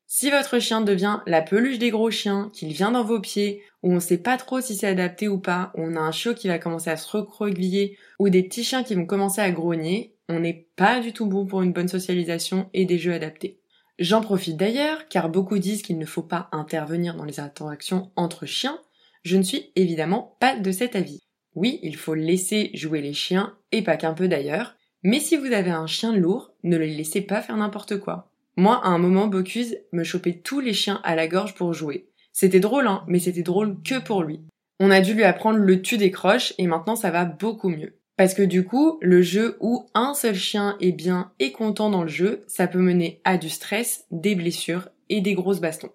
Si 0.06 0.30
votre 0.30 0.58
chien 0.58 0.80
devient 0.80 1.20
la 1.26 1.42
peluche 1.42 1.78
des 1.78 1.90
gros 1.90 2.10
chiens, 2.10 2.50
qu'il 2.54 2.72
vient 2.72 2.92
dans 2.92 3.04
vos 3.04 3.20
pieds, 3.20 3.62
où 3.82 3.92
on 3.92 4.00
sait 4.00 4.16
pas 4.16 4.38
trop 4.38 4.62
si 4.62 4.74
c'est 4.74 4.86
adapté 4.86 5.28
ou 5.28 5.38
pas, 5.38 5.70
où 5.74 5.82
on 5.82 5.96
a 5.96 6.00
un 6.00 6.12
chiot 6.12 6.32
qui 6.32 6.48
va 6.48 6.58
commencer 6.58 6.88
à 6.88 6.96
se 6.96 7.14
recroqueviller, 7.14 7.98
ou 8.18 8.30
des 8.30 8.42
petits 8.42 8.64
chiens 8.64 8.84
qui 8.84 8.94
vont 8.94 9.04
commencer 9.04 9.42
à 9.42 9.50
grogner, 9.50 10.16
on 10.30 10.40
n'est 10.40 10.66
pas 10.76 11.00
du 11.00 11.12
tout 11.12 11.26
bon 11.26 11.44
pour 11.44 11.60
une 11.60 11.74
bonne 11.74 11.88
socialisation 11.88 12.70
et 12.72 12.86
des 12.86 12.96
jeux 12.96 13.12
adaptés. 13.12 13.60
J'en 13.98 14.22
profite 14.22 14.56
d'ailleurs, 14.56 15.08
car 15.08 15.28
beaucoup 15.28 15.58
disent 15.58 15.82
qu'il 15.82 15.98
ne 15.98 16.06
faut 16.06 16.22
pas 16.22 16.48
intervenir 16.52 17.16
dans 17.16 17.26
les 17.26 17.38
interactions 17.38 18.12
entre 18.16 18.46
chiens. 18.46 18.80
Je 19.24 19.36
ne 19.36 19.42
suis 19.42 19.72
évidemment 19.76 20.38
pas 20.40 20.56
de 20.56 20.72
cet 20.72 20.96
avis. 20.96 21.20
Oui, 21.54 21.80
il 21.82 21.96
faut 21.96 22.14
laisser 22.14 22.70
jouer 22.74 23.00
les 23.00 23.12
chiens, 23.12 23.56
et 23.72 23.82
pas 23.82 23.96
qu'un 23.96 24.14
peu 24.14 24.28
d'ailleurs, 24.28 24.76
mais 25.02 25.20
si 25.20 25.36
vous 25.36 25.52
avez 25.52 25.70
un 25.70 25.86
chien 25.86 26.14
lourd, 26.14 26.52
ne 26.62 26.76
le 26.76 26.84
laissez 26.84 27.22
pas 27.22 27.40
faire 27.40 27.56
n'importe 27.56 27.98
quoi. 27.98 28.30
Moi, 28.56 28.80
à 28.84 28.88
un 28.88 28.98
moment, 28.98 29.26
Bocuse 29.26 29.78
me 29.92 30.04
chopait 30.04 30.40
tous 30.44 30.60
les 30.60 30.74
chiens 30.74 31.00
à 31.04 31.14
la 31.14 31.26
gorge 31.26 31.54
pour 31.54 31.72
jouer. 31.72 32.08
C'était 32.32 32.60
drôle, 32.60 32.86
hein, 32.86 33.04
mais 33.06 33.18
c'était 33.18 33.42
drôle 33.42 33.76
que 33.82 33.98
pour 33.98 34.22
lui. 34.22 34.40
On 34.78 34.90
a 34.90 35.00
dû 35.00 35.14
lui 35.14 35.24
apprendre 35.24 35.58
le 35.58 35.82
tu 35.82 35.98
décroche 35.98 36.54
et 36.58 36.66
maintenant 36.66 36.96
ça 36.96 37.10
va 37.10 37.24
beaucoup 37.24 37.68
mieux. 37.68 37.98
Parce 38.16 38.34
que 38.34 38.42
du 38.42 38.64
coup, 38.64 38.98
le 39.00 39.22
jeu 39.22 39.56
où 39.60 39.86
un 39.94 40.14
seul 40.14 40.34
chien 40.34 40.76
est 40.80 40.92
bien 40.92 41.32
et 41.38 41.52
content 41.52 41.90
dans 41.90 42.02
le 42.02 42.08
jeu, 42.08 42.44
ça 42.46 42.66
peut 42.66 42.78
mener 42.78 43.20
à 43.24 43.38
du 43.38 43.48
stress, 43.48 44.04
des 44.10 44.34
blessures 44.34 44.88
et 45.08 45.20
des 45.20 45.34
grosses 45.34 45.60
bastons. 45.60 45.92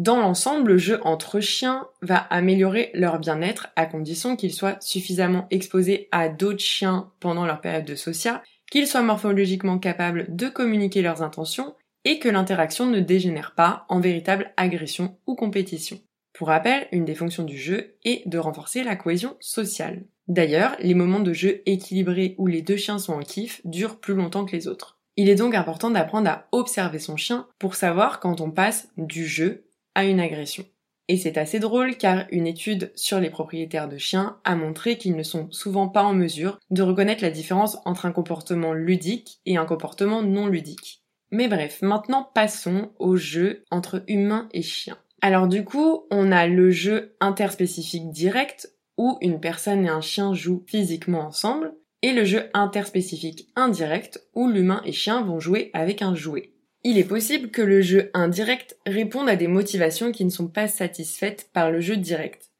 Dans 0.00 0.18
l'ensemble, 0.18 0.70
le 0.70 0.78
jeu 0.78 0.98
entre 1.02 1.40
chiens 1.40 1.86
va 2.00 2.16
améliorer 2.16 2.90
leur 2.94 3.18
bien-être 3.18 3.66
à 3.76 3.84
condition 3.84 4.34
qu'ils 4.34 4.54
soient 4.54 4.78
suffisamment 4.80 5.46
exposés 5.50 6.08
à 6.10 6.30
d'autres 6.30 6.62
chiens 6.62 7.10
pendant 7.20 7.44
leur 7.44 7.60
période 7.60 7.84
de 7.84 7.94
socia, 7.94 8.42
qu'ils 8.70 8.86
soient 8.86 9.02
morphologiquement 9.02 9.78
capables 9.78 10.24
de 10.34 10.48
communiquer 10.48 11.02
leurs 11.02 11.20
intentions 11.20 11.74
et 12.06 12.18
que 12.18 12.30
l'interaction 12.30 12.86
ne 12.86 13.00
dégénère 13.00 13.52
pas 13.54 13.84
en 13.90 14.00
véritable 14.00 14.54
agression 14.56 15.18
ou 15.26 15.34
compétition. 15.34 16.00
Pour 16.32 16.48
rappel, 16.48 16.88
une 16.92 17.04
des 17.04 17.14
fonctions 17.14 17.44
du 17.44 17.58
jeu 17.58 17.98
est 18.06 18.26
de 18.26 18.38
renforcer 18.38 18.82
la 18.82 18.96
cohésion 18.96 19.36
sociale. 19.38 20.04
D'ailleurs, 20.28 20.76
les 20.80 20.94
moments 20.94 21.20
de 21.20 21.34
jeu 21.34 21.60
équilibrés 21.66 22.36
où 22.38 22.46
les 22.46 22.62
deux 22.62 22.78
chiens 22.78 22.98
sont 22.98 23.12
en 23.12 23.20
kiff 23.20 23.60
durent 23.66 24.00
plus 24.00 24.14
longtemps 24.14 24.46
que 24.46 24.56
les 24.56 24.66
autres. 24.66 24.98
Il 25.18 25.28
est 25.28 25.34
donc 25.34 25.54
important 25.54 25.90
d'apprendre 25.90 26.30
à 26.30 26.48
observer 26.52 27.00
son 27.00 27.18
chien 27.18 27.46
pour 27.58 27.74
savoir 27.74 28.18
quand 28.18 28.40
on 28.40 28.50
passe 28.50 28.88
du 28.96 29.26
jeu 29.26 29.66
une 30.04 30.20
agression. 30.20 30.64
Et 31.08 31.16
c'est 31.16 31.38
assez 31.38 31.58
drôle 31.58 31.96
car 31.96 32.26
une 32.30 32.46
étude 32.46 32.92
sur 32.94 33.18
les 33.18 33.30
propriétaires 33.30 33.88
de 33.88 33.98
chiens 33.98 34.38
a 34.44 34.54
montré 34.54 34.96
qu'ils 34.96 35.16
ne 35.16 35.24
sont 35.24 35.50
souvent 35.50 35.88
pas 35.88 36.04
en 36.04 36.12
mesure 36.12 36.58
de 36.70 36.82
reconnaître 36.82 37.22
la 37.22 37.30
différence 37.30 37.78
entre 37.84 38.06
un 38.06 38.12
comportement 38.12 38.72
ludique 38.72 39.40
et 39.44 39.56
un 39.56 39.64
comportement 39.64 40.22
non 40.22 40.46
ludique. 40.46 41.02
Mais 41.32 41.48
bref, 41.48 41.82
maintenant 41.82 42.28
passons 42.32 42.92
au 42.98 43.16
jeu 43.16 43.64
entre 43.70 44.04
humains 44.06 44.48
et 44.52 44.62
chiens. 44.62 44.98
Alors 45.20 45.48
du 45.48 45.64
coup, 45.64 46.06
on 46.10 46.30
a 46.32 46.46
le 46.46 46.70
jeu 46.70 47.16
interspécifique 47.20 48.10
direct 48.10 48.72
où 48.96 49.18
une 49.20 49.40
personne 49.40 49.86
et 49.86 49.88
un 49.88 50.00
chien 50.00 50.34
jouent 50.34 50.64
physiquement 50.66 51.26
ensemble, 51.26 51.74
et 52.02 52.12
le 52.12 52.24
jeu 52.24 52.44
interspécifique 52.54 53.48
indirect 53.56 54.20
où 54.34 54.48
l'humain 54.48 54.80
et 54.84 54.92
chien 54.92 55.22
vont 55.22 55.40
jouer 55.40 55.70
avec 55.72 56.02
un 56.02 56.14
jouet. 56.14 56.52
Il 56.82 56.96
est 56.96 57.04
possible 57.04 57.50
que 57.50 57.60
le 57.60 57.82
jeu 57.82 58.10
indirect 58.14 58.78
réponde 58.86 59.28
à 59.28 59.36
des 59.36 59.48
motivations 59.48 60.12
qui 60.12 60.24
ne 60.24 60.30
sont 60.30 60.48
pas 60.48 60.66
satisfaites 60.66 61.50
par 61.52 61.70
le 61.70 61.80
jeu 61.80 61.96
direct. 61.96 62.50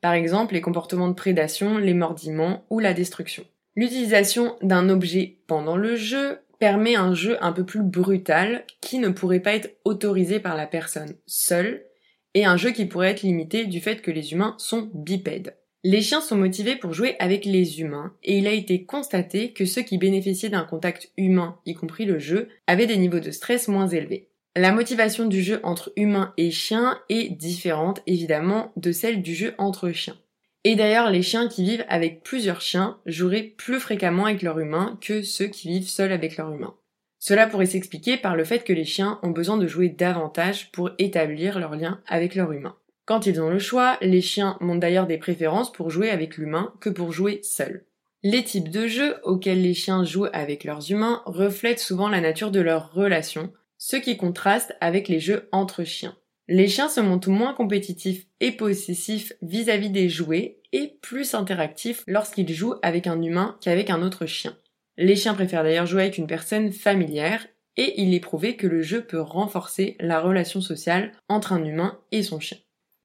Par 0.00 0.14
exemple, 0.14 0.54
les 0.54 0.62
comportements 0.62 1.08
de 1.08 1.14
prédation, 1.14 1.76
les 1.76 1.92
mordiments 1.92 2.64
ou 2.70 2.78
la 2.78 2.94
destruction. 2.94 3.44
L'utilisation 3.74 4.56
d'un 4.62 4.88
objet 4.88 5.38
pendant 5.46 5.76
le 5.76 5.96
jeu 5.96 6.38
permet 6.58 6.96
un 6.96 7.12
jeu 7.12 7.36
un 7.42 7.52
peu 7.52 7.66
plus 7.66 7.82
brutal 7.82 8.64
qui 8.80 8.98
ne 8.98 9.10
pourrait 9.10 9.40
pas 9.40 9.54
être 9.54 9.76
autorisé 9.84 10.40
par 10.40 10.56
la 10.56 10.66
personne 10.66 11.14
seule 11.26 11.84
et 12.32 12.46
un 12.46 12.56
jeu 12.56 12.70
qui 12.70 12.86
pourrait 12.86 13.10
être 13.10 13.22
limité 13.22 13.66
du 13.66 13.80
fait 13.80 14.00
que 14.00 14.10
les 14.10 14.32
humains 14.32 14.54
sont 14.58 14.90
bipèdes. 14.94 15.54
Les 15.88 16.02
chiens 16.02 16.20
sont 16.20 16.36
motivés 16.36 16.74
pour 16.74 16.94
jouer 16.94 17.14
avec 17.20 17.44
les 17.44 17.80
humains, 17.80 18.12
et 18.24 18.38
il 18.38 18.48
a 18.48 18.52
été 18.52 18.82
constaté 18.82 19.52
que 19.52 19.64
ceux 19.64 19.82
qui 19.82 19.98
bénéficiaient 19.98 20.48
d'un 20.48 20.64
contact 20.64 21.12
humain, 21.16 21.60
y 21.64 21.74
compris 21.74 22.06
le 22.06 22.18
jeu, 22.18 22.48
avaient 22.66 22.88
des 22.88 22.96
niveaux 22.96 23.20
de 23.20 23.30
stress 23.30 23.68
moins 23.68 23.86
élevés. 23.86 24.28
La 24.56 24.72
motivation 24.72 25.26
du 25.26 25.44
jeu 25.44 25.60
entre 25.62 25.92
humains 25.94 26.34
et 26.38 26.50
chiens 26.50 26.98
est 27.08 27.30
différente 27.30 28.02
évidemment 28.08 28.72
de 28.74 28.90
celle 28.90 29.22
du 29.22 29.32
jeu 29.32 29.54
entre 29.58 29.92
chiens. 29.92 30.18
Et 30.64 30.74
d'ailleurs, 30.74 31.08
les 31.08 31.22
chiens 31.22 31.46
qui 31.46 31.62
vivent 31.62 31.84
avec 31.88 32.24
plusieurs 32.24 32.62
chiens 32.62 32.98
joueraient 33.06 33.54
plus 33.56 33.78
fréquemment 33.78 34.24
avec 34.24 34.42
leur 34.42 34.58
humain 34.58 34.98
que 35.00 35.22
ceux 35.22 35.46
qui 35.46 35.68
vivent 35.68 35.88
seuls 35.88 36.10
avec 36.10 36.36
leur 36.36 36.52
humain. 36.52 36.74
Cela 37.20 37.46
pourrait 37.46 37.66
s'expliquer 37.66 38.16
par 38.16 38.34
le 38.34 38.42
fait 38.42 38.64
que 38.64 38.72
les 38.72 38.84
chiens 38.84 39.20
ont 39.22 39.30
besoin 39.30 39.56
de 39.56 39.68
jouer 39.68 39.88
davantage 39.88 40.72
pour 40.72 40.90
établir 40.98 41.60
leur 41.60 41.76
lien 41.76 42.00
avec 42.08 42.34
leur 42.34 42.50
humain. 42.50 42.74
Quand 43.06 43.26
ils 43.26 43.40
ont 43.40 43.50
le 43.50 43.60
choix, 43.60 43.98
les 44.02 44.20
chiens 44.20 44.58
montrent 44.60 44.80
d'ailleurs 44.80 45.06
des 45.06 45.16
préférences 45.16 45.72
pour 45.72 45.90
jouer 45.90 46.10
avec 46.10 46.36
l'humain 46.36 46.74
que 46.80 46.90
pour 46.90 47.12
jouer 47.12 47.40
seul. 47.44 47.84
Les 48.24 48.42
types 48.42 48.68
de 48.68 48.88
jeux 48.88 49.14
auxquels 49.22 49.62
les 49.62 49.74
chiens 49.74 50.02
jouent 50.02 50.26
avec 50.32 50.64
leurs 50.64 50.90
humains 50.90 51.22
reflètent 51.24 51.78
souvent 51.78 52.08
la 52.08 52.20
nature 52.20 52.50
de 52.50 52.58
leur 52.58 52.92
relation, 52.92 53.52
ce 53.78 53.94
qui 53.94 54.16
contraste 54.16 54.74
avec 54.80 55.06
les 55.06 55.20
jeux 55.20 55.48
entre 55.52 55.84
chiens. 55.84 56.16
Les 56.48 56.66
chiens 56.66 56.88
se 56.88 56.98
montrent 56.98 57.30
moins 57.30 57.54
compétitifs 57.54 58.26
et 58.40 58.50
possessifs 58.50 59.32
vis-à-vis 59.40 59.90
des 59.90 60.08
jouets 60.08 60.58
et 60.72 60.98
plus 61.00 61.34
interactifs 61.34 62.02
lorsqu'ils 62.08 62.52
jouent 62.52 62.74
avec 62.82 63.06
un 63.06 63.22
humain 63.22 63.56
qu'avec 63.60 63.88
un 63.88 64.02
autre 64.02 64.26
chien. 64.26 64.56
Les 64.96 65.14
chiens 65.14 65.34
préfèrent 65.34 65.62
d'ailleurs 65.62 65.86
jouer 65.86 66.02
avec 66.02 66.18
une 66.18 66.26
personne 66.26 66.72
familière 66.72 67.46
et 67.76 68.00
il 68.00 68.14
est 68.14 68.20
prouvé 68.20 68.56
que 68.56 68.66
le 68.66 68.82
jeu 68.82 69.02
peut 69.02 69.20
renforcer 69.20 69.96
la 70.00 70.20
relation 70.20 70.60
sociale 70.60 71.12
entre 71.28 71.52
un 71.52 71.64
humain 71.64 72.00
et 72.10 72.24
son 72.24 72.40
chien. 72.40 72.58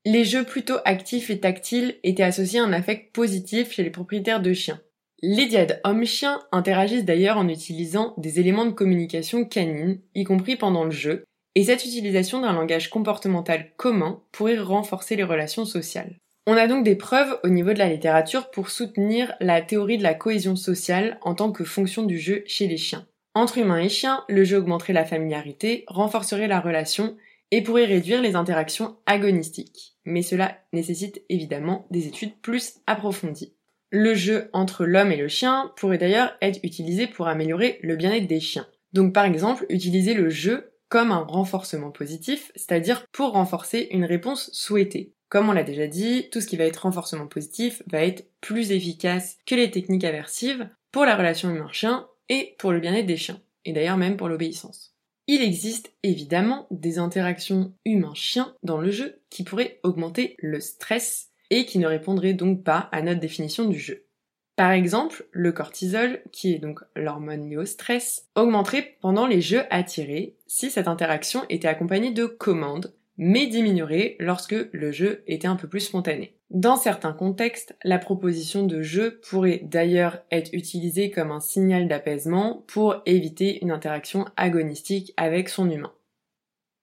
Les 0.06 0.26
jeux 0.26 0.44
plutôt 0.44 0.78
actifs 0.84 1.30
et 1.30 1.40
tactiles 1.40 1.96
étaient 2.04 2.24
associés 2.24 2.60
à 2.60 2.64
un 2.64 2.74
affect 2.74 3.14
positif 3.14 3.72
chez 3.72 3.84
les 3.84 3.92
propriétaires 3.92 4.42
de 4.42 4.54
chiens. 4.54 4.82
Les 5.22 5.46
diades 5.46 5.80
hommes-chiens 5.84 6.42
interagissent 6.52 7.06
d'ailleurs 7.06 7.38
en 7.38 7.48
utilisant 7.48 8.16
des 8.18 8.40
éléments 8.40 8.66
de 8.66 8.72
communication 8.72 9.46
canine, 9.46 10.00
y 10.16 10.24
compris 10.24 10.56
pendant 10.56 10.86
le 10.86 10.92
jeu, 10.92 11.24
et 11.54 11.66
cette 11.66 11.86
utilisation 11.86 12.42
d'un 12.42 12.54
langage 12.54 12.90
comportemental 12.90 13.72
commun 13.78 14.24
pourrait 14.32 14.58
renforcer 14.58 15.16
les 15.16 15.24
relations 15.24 15.66
sociales. 15.66 16.18
On 16.48 16.58
a 16.58 16.66
donc 16.66 16.84
des 16.84 16.96
preuves 16.96 17.40
au 17.44 17.50
niveau 17.50 17.72
de 17.72 17.78
la 17.78 17.90
littérature 17.90 18.50
pour 18.50 18.72
soutenir 18.72 19.32
la 19.40 19.62
théorie 19.62 20.00
de 20.00 20.04
la 20.04 20.16
cohésion 20.16 20.56
sociale 20.56 21.20
en 21.22 21.36
tant 21.36 21.52
que 21.52 21.64
fonction 21.64 22.02
du 22.02 22.18
jeu 22.18 22.44
chez 22.48 22.66
les 22.66 22.78
chiens. 22.78 23.06
Entre 23.36 23.60
humains 23.60 23.78
et 23.78 23.90
chiens, 23.90 24.24
le 24.28 24.44
jeu 24.44 24.58
augmenterait 24.58 24.94
la 24.94 25.06
familiarité, 25.06 25.86
renforcerait 25.88 26.48
la 26.48 26.60
relation 26.60 27.16
et 27.52 27.62
pourrait 27.62 27.86
réduire 27.86 28.22
les 28.22 28.36
interactions 28.36 28.98
agonistiques. 29.06 29.98
Mais 30.06 30.24
cela 30.24 30.58
nécessite 30.74 31.22
évidemment 31.30 31.86
des 31.92 32.08
études 32.08 32.40
plus 32.42 32.80
approfondies. 32.88 33.54
Le 33.92 34.16
jeu 34.16 34.50
entre 34.54 34.86
l'homme 34.86 35.12
et 35.12 35.18
le 35.18 35.28
chien 35.28 35.74
pourrait 35.76 35.98
d'ailleurs 35.98 36.34
être 36.42 36.60
utilisé 36.64 37.08
pour 37.08 37.28
améliorer 37.28 37.80
le 37.84 37.98
bien-être 37.98 38.28
des 38.28 38.40
chiens. 38.40 38.68
Donc 38.94 39.14
par 39.14 39.26
exemple, 39.26 39.66
utiliser 39.70 40.14
le 40.14 40.30
jeu 40.30 40.72
comme 40.88 41.12
un 41.12 41.24
renforcement 41.24 41.92
positif, 41.92 42.52
c'est-à-dire 42.56 43.06
pour 43.12 43.32
renforcer 43.32 43.90
une 43.92 44.06
réponse 44.06 44.50
souhaitée. 44.54 45.14
Comme 45.30 45.50
on 45.50 45.54
l'a 45.54 45.64
déjà 45.64 45.88
dit, 45.88 46.30
tout 46.30 46.42
ce 46.42 46.48
qui 46.48 46.58
va 46.58 46.66
être 46.66 46.84
renforcement 46.84 47.28
positif 47.28 47.82
va 47.88 48.04
être 48.04 48.30
plus 48.42 48.72
efficace 48.72 49.38
que 49.46 49.56
les 49.56 49.72
techniques 49.72 50.04
aversives 50.04 50.70
pour 50.92 51.06
la 51.06 51.16
relation 51.16 51.50
humain-chien 51.50 52.08
et 52.28 52.56
pour 52.60 52.74
le 52.74 52.82
bien-être 52.82 53.06
des 53.06 53.16
chiens, 53.16 53.42
et 53.64 53.72
d'ailleurs 53.72 53.96
même 53.96 54.18
pour 54.18 54.28
l'obéissance. 54.28 54.91
Il 55.34 55.42
existe 55.42 55.94
évidemment 56.04 56.68
des 56.72 57.00
interactions 57.00 57.72
humain-chien 57.86 58.54
dans 58.64 58.82
le 58.82 58.92
jeu 58.92 59.22
qui 59.30 59.46
pourraient 59.46 59.80
augmenter 59.82 60.36
le 60.40 60.60
stress 60.60 61.30
et 61.50 61.66
qui 61.66 61.80
ne 61.80 61.88
répondraient 61.88 62.34
donc 62.34 62.66
pas 62.66 62.90
à 62.92 63.02
notre 63.02 63.22
définition 63.22 63.64
du 63.64 63.80
jeu. 63.80 64.04
Par 64.58 64.72
exemple, 64.72 65.26
le 65.32 65.54
cortisol, 65.54 66.22
qui 66.34 66.54
est 66.54 66.60
donc 66.60 66.82
l'hormone 66.98 67.50
liée 67.50 67.56
au 67.56 67.66
stress, 67.66 68.28
augmenterait 68.36 68.98
pendant 69.00 69.26
les 69.26 69.40
jeux 69.40 69.64
attirés 69.70 70.36
si 70.48 70.70
cette 70.70 70.90
interaction 70.90 71.46
était 71.48 71.70
accompagnée 71.70 72.12
de 72.12 72.26
commandes, 72.26 72.94
mais 73.16 73.48
diminuerait 73.48 74.18
lorsque 74.20 74.68
le 74.74 74.92
jeu 74.92 75.24
était 75.28 75.48
un 75.48 75.56
peu 75.56 75.70
plus 75.70 75.80
spontané. 75.80 76.36
Dans 76.54 76.76
certains 76.76 77.14
contextes, 77.14 77.78
la 77.82 77.98
proposition 77.98 78.66
de 78.66 78.82
jeu 78.82 79.22
pourrait 79.30 79.62
d'ailleurs 79.64 80.18
être 80.32 80.50
utilisée 80.52 81.10
comme 81.10 81.32
un 81.32 81.40
signal 81.40 81.88
d'apaisement 81.88 82.66
pour 82.68 82.98
éviter 83.06 83.64
une 83.64 83.72
interaction 83.72 84.26
agonistique 84.36 85.14
avec 85.16 85.48
son 85.48 85.72
humain. 85.72 85.94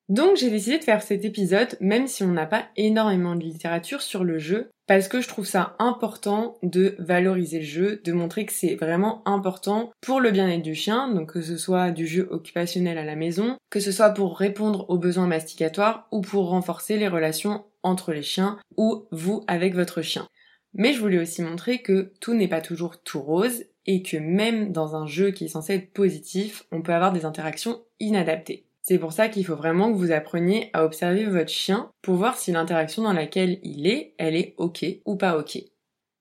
Donc 0.09 0.37
j'ai 0.37 0.51
décidé 0.51 0.79
de 0.79 0.85
faire 0.85 1.03
cet 1.03 1.25
épisode 1.25 1.77
même 1.81 2.07
si 2.07 2.23
on 2.23 2.29
n'a 2.29 2.47
pas 2.47 2.67
énormément 2.77 3.37
de 3.37 3.43
littérature 3.43 4.01
sur 4.01 4.25
le 4.25 4.39
jeu 4.39 4.71
parce 4.87 5.07
que 5.07 5.21
je 5.21 5.29
trouve 5.29 5.45
ça 5.45 5.77
important 5.79 6.57
de 6.63 6.97
valoriser 6.99 7.59
le 7.59 7.65
jeu, 7.67 8.01
de 8.05 8.13
montrer 8.13 8.47
que 8.47 8.55
c'est 8.55 8.75
vraiment 8.75 9.23
important 9.29 9.93
pour 10.01 10.19
le 10.19 10.31
bien-être 10.31 10.63
du 10.63 10.75
chien, 10.75 11.13
donc 11.13 11.35
que 11.35 11.43
ce 11.43 11.59
soit 11.59 11.91
du 11.91 12.07
jeu 12.07 12.27
occupationnel 12.31 12.97
à 12.97 13.05
la 13.05 13.15
maison, 13.15 13.59
que 13.69 13.81
ce 13.81 13.93
soit 13.93 14.11
pour 14.11 14.39
répondre 14.39 14.89
aux 14.89 14.97
besoins 14.97 15.27
masticatoires 15.27 16.09
ou 16.11 16.23
pour 16.23 16.49
renforcer 16.49 16.97
les 16.97 17.09
relations 17.09 17.67
entre 17.83 18.13
les 18.13 18.23
chiens 18.23 18.59
ou 18.79 19.05
vous 19.13 19.45
avec 19.47 19.75
votre 19.75 20.01
chien. 20.01 20.27
Mais 20.73 20.95
je 20.95 21.01
voulais 21.01 21.21
aussi 21.21 21.43
montrer 21.43 21.83
que 21.83 22.13
tout 22.21 22.33
n'est 22.33 22.49
pas 22.49 22.63
toujours 22.63 23.03
tout 23.03 23.21
rose 23.21 23.65
et 23.85 24.03
que 24.03 24.17
même 24.17 24.73
dans 24.73 24.97
un 24.97 25.07
jeu 25.07 25.33
qui 25.33 25.45
est 25.45 25.49
censé 25.49 25.75
être 25.75 25.93
positif, 25.93 26.65
on 26.73 26.81
peut 26.81 26.95
avoir 26.95 27.13
des 27.13 27.27
interactions 27.27 27.83
inadaptées. 28.01 28.68
C'est 28.89 28.99
pour 28.99 29.13
ça 29.13 29.29
qu'il 29.29 29.45
faut 29.45 29.55
vraiment 29.55 29.93
que 29.93 29.99
vous 29.99 30.13
appreniez 30.13 30.71
à 30.73 30.83
observer 30.83 31.27
votre 31.27 31.51
chien 31.51 31.91
pour 32.01 32.15
voir 32.15 32.39
si 32.39 32.53
l'interaction 32.53 33.03
dans 33.03 33.13
laquelle 33.13 33.59
il 33.63 33.87
est, 33.87 34.15
elle 34.17 34.35
est 34.35 34.55
ok 34.57 34.83
ou 35.05 35.17
pas 35.17 35.37
ok. 35.37 35.59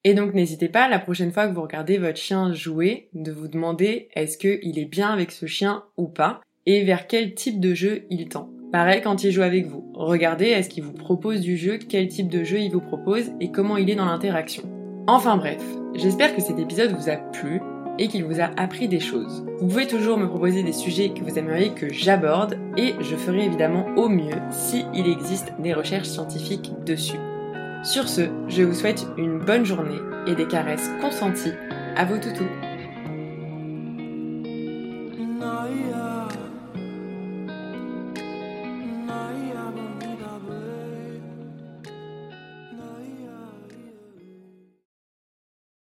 Et 0.03 0.13
donc 0.13 0.33
n'hésitez 0.33 0.67
pas 0.67 0.89
la 0.89 0.99
prochaine 0.99 1.31
fois 1.31 1.47
que 1.47 1.53
vous 1.53 1.61
regardez 1.61 1.97
votre 1.97 2.17
chien 2.17 2.51
jouer 2.51 3.07
de 3.13 3.31
vous 3.31 3.47
demander 3.47 4.09
est-ce 4.15 4.37
qu'il 4.37 4.77
est 4.77 4.85
bien 4.85 5.07
avec 5.07 5.31
ce 5.31 5.45
chien 5.45 5.85
ou 5.95 6.09
pas 6.09 6.41
et 6.65 6.83
vers 6.83 7.07
quel 7.07 7.35
type 7.35 7.61
de 7.61 7.73
jeu 7.73 8.03
il 8.09 8.27
tend. 8.27 8.49
Pareil 8.73 8.99
quand 9.01 9.23
il 9.23 9.31
joue 9.31 9.43
avec 9.43 9.65
vous. 9.67 9.89
Regardez 9.93 10.47
est-ce 10.47 10.67
qu'il 10.67 10.83
vous 10.83 10.91
propose 10.91 11.39
du 11.39 11.55
jeu, 11.55 11.77
quel 11.77 12.09
type 12.09 12.27
de 12.27 12.43
jeu 12.43 12.59
il 12.59 12.71
vous 12.71 12.81
propose 12.81 13.31
et 13.39 13.49
comment 13.49 13.77
il 13.77 13.89
est 13.89 13.95
dans 13.95 14.03
l'interaction. 14.03 14.63
Enfin 15.07 15.37
bref, 15.37 15.63
j'espère 15.95 16.35
que 16.35 16.41
cet 16.41 16.59
épisode 16.59 16.91
vous 16.91 17.07
a 17.07 17.15
plu 17.15 17.61
et 17.99 18.07
qu'il 18.07 18.23
vous 18.25 18.39
a 18.39 18.49
appris 18.57 18.87
des 18.87 18.99
choses. 18.99 19.43
Vous 19.59 19.67
pouvez 19.67 19.87
toujours 19.87 20.17
me 20.17 20.27
proposer 20.27 20.63
des 20.63 20.73
sujets 20.73 21.09
que 21.09 21.23
vous 21.23 21.37
aimeriez 21.37 21.71
que 21.71 21.91
j'aborde 21.91 22.57
et 22.77 22.93
je 22.99 23.15
ferai 23.15 23.45
évidemment 23.45 23.87
au 23.95 24.09
mieux 24.09 24.37
si 24.51 24.85
il 24.93 25.07
existe 25.07 25.53
des 25.59 25.73
recherches 25.73 26.07
scientifiques 26.07 26.71
dessus. 26.85 27.19
Sur 27.83 28.09
ce, 28.09 28.29
je 28.47 28.63
vous 28.63 28.73
souhaite 28.73 29.07
une 29.17 29.39
bonne 29.39 29.65
journée 29.65 29.99
et 30.27 30.35
des 30.35 30.47
caresses 30.47 30.89
consenties 31.01 31.53
à 31.95 32.05
vos 32.05 32.17
toutous. 32.17 32.66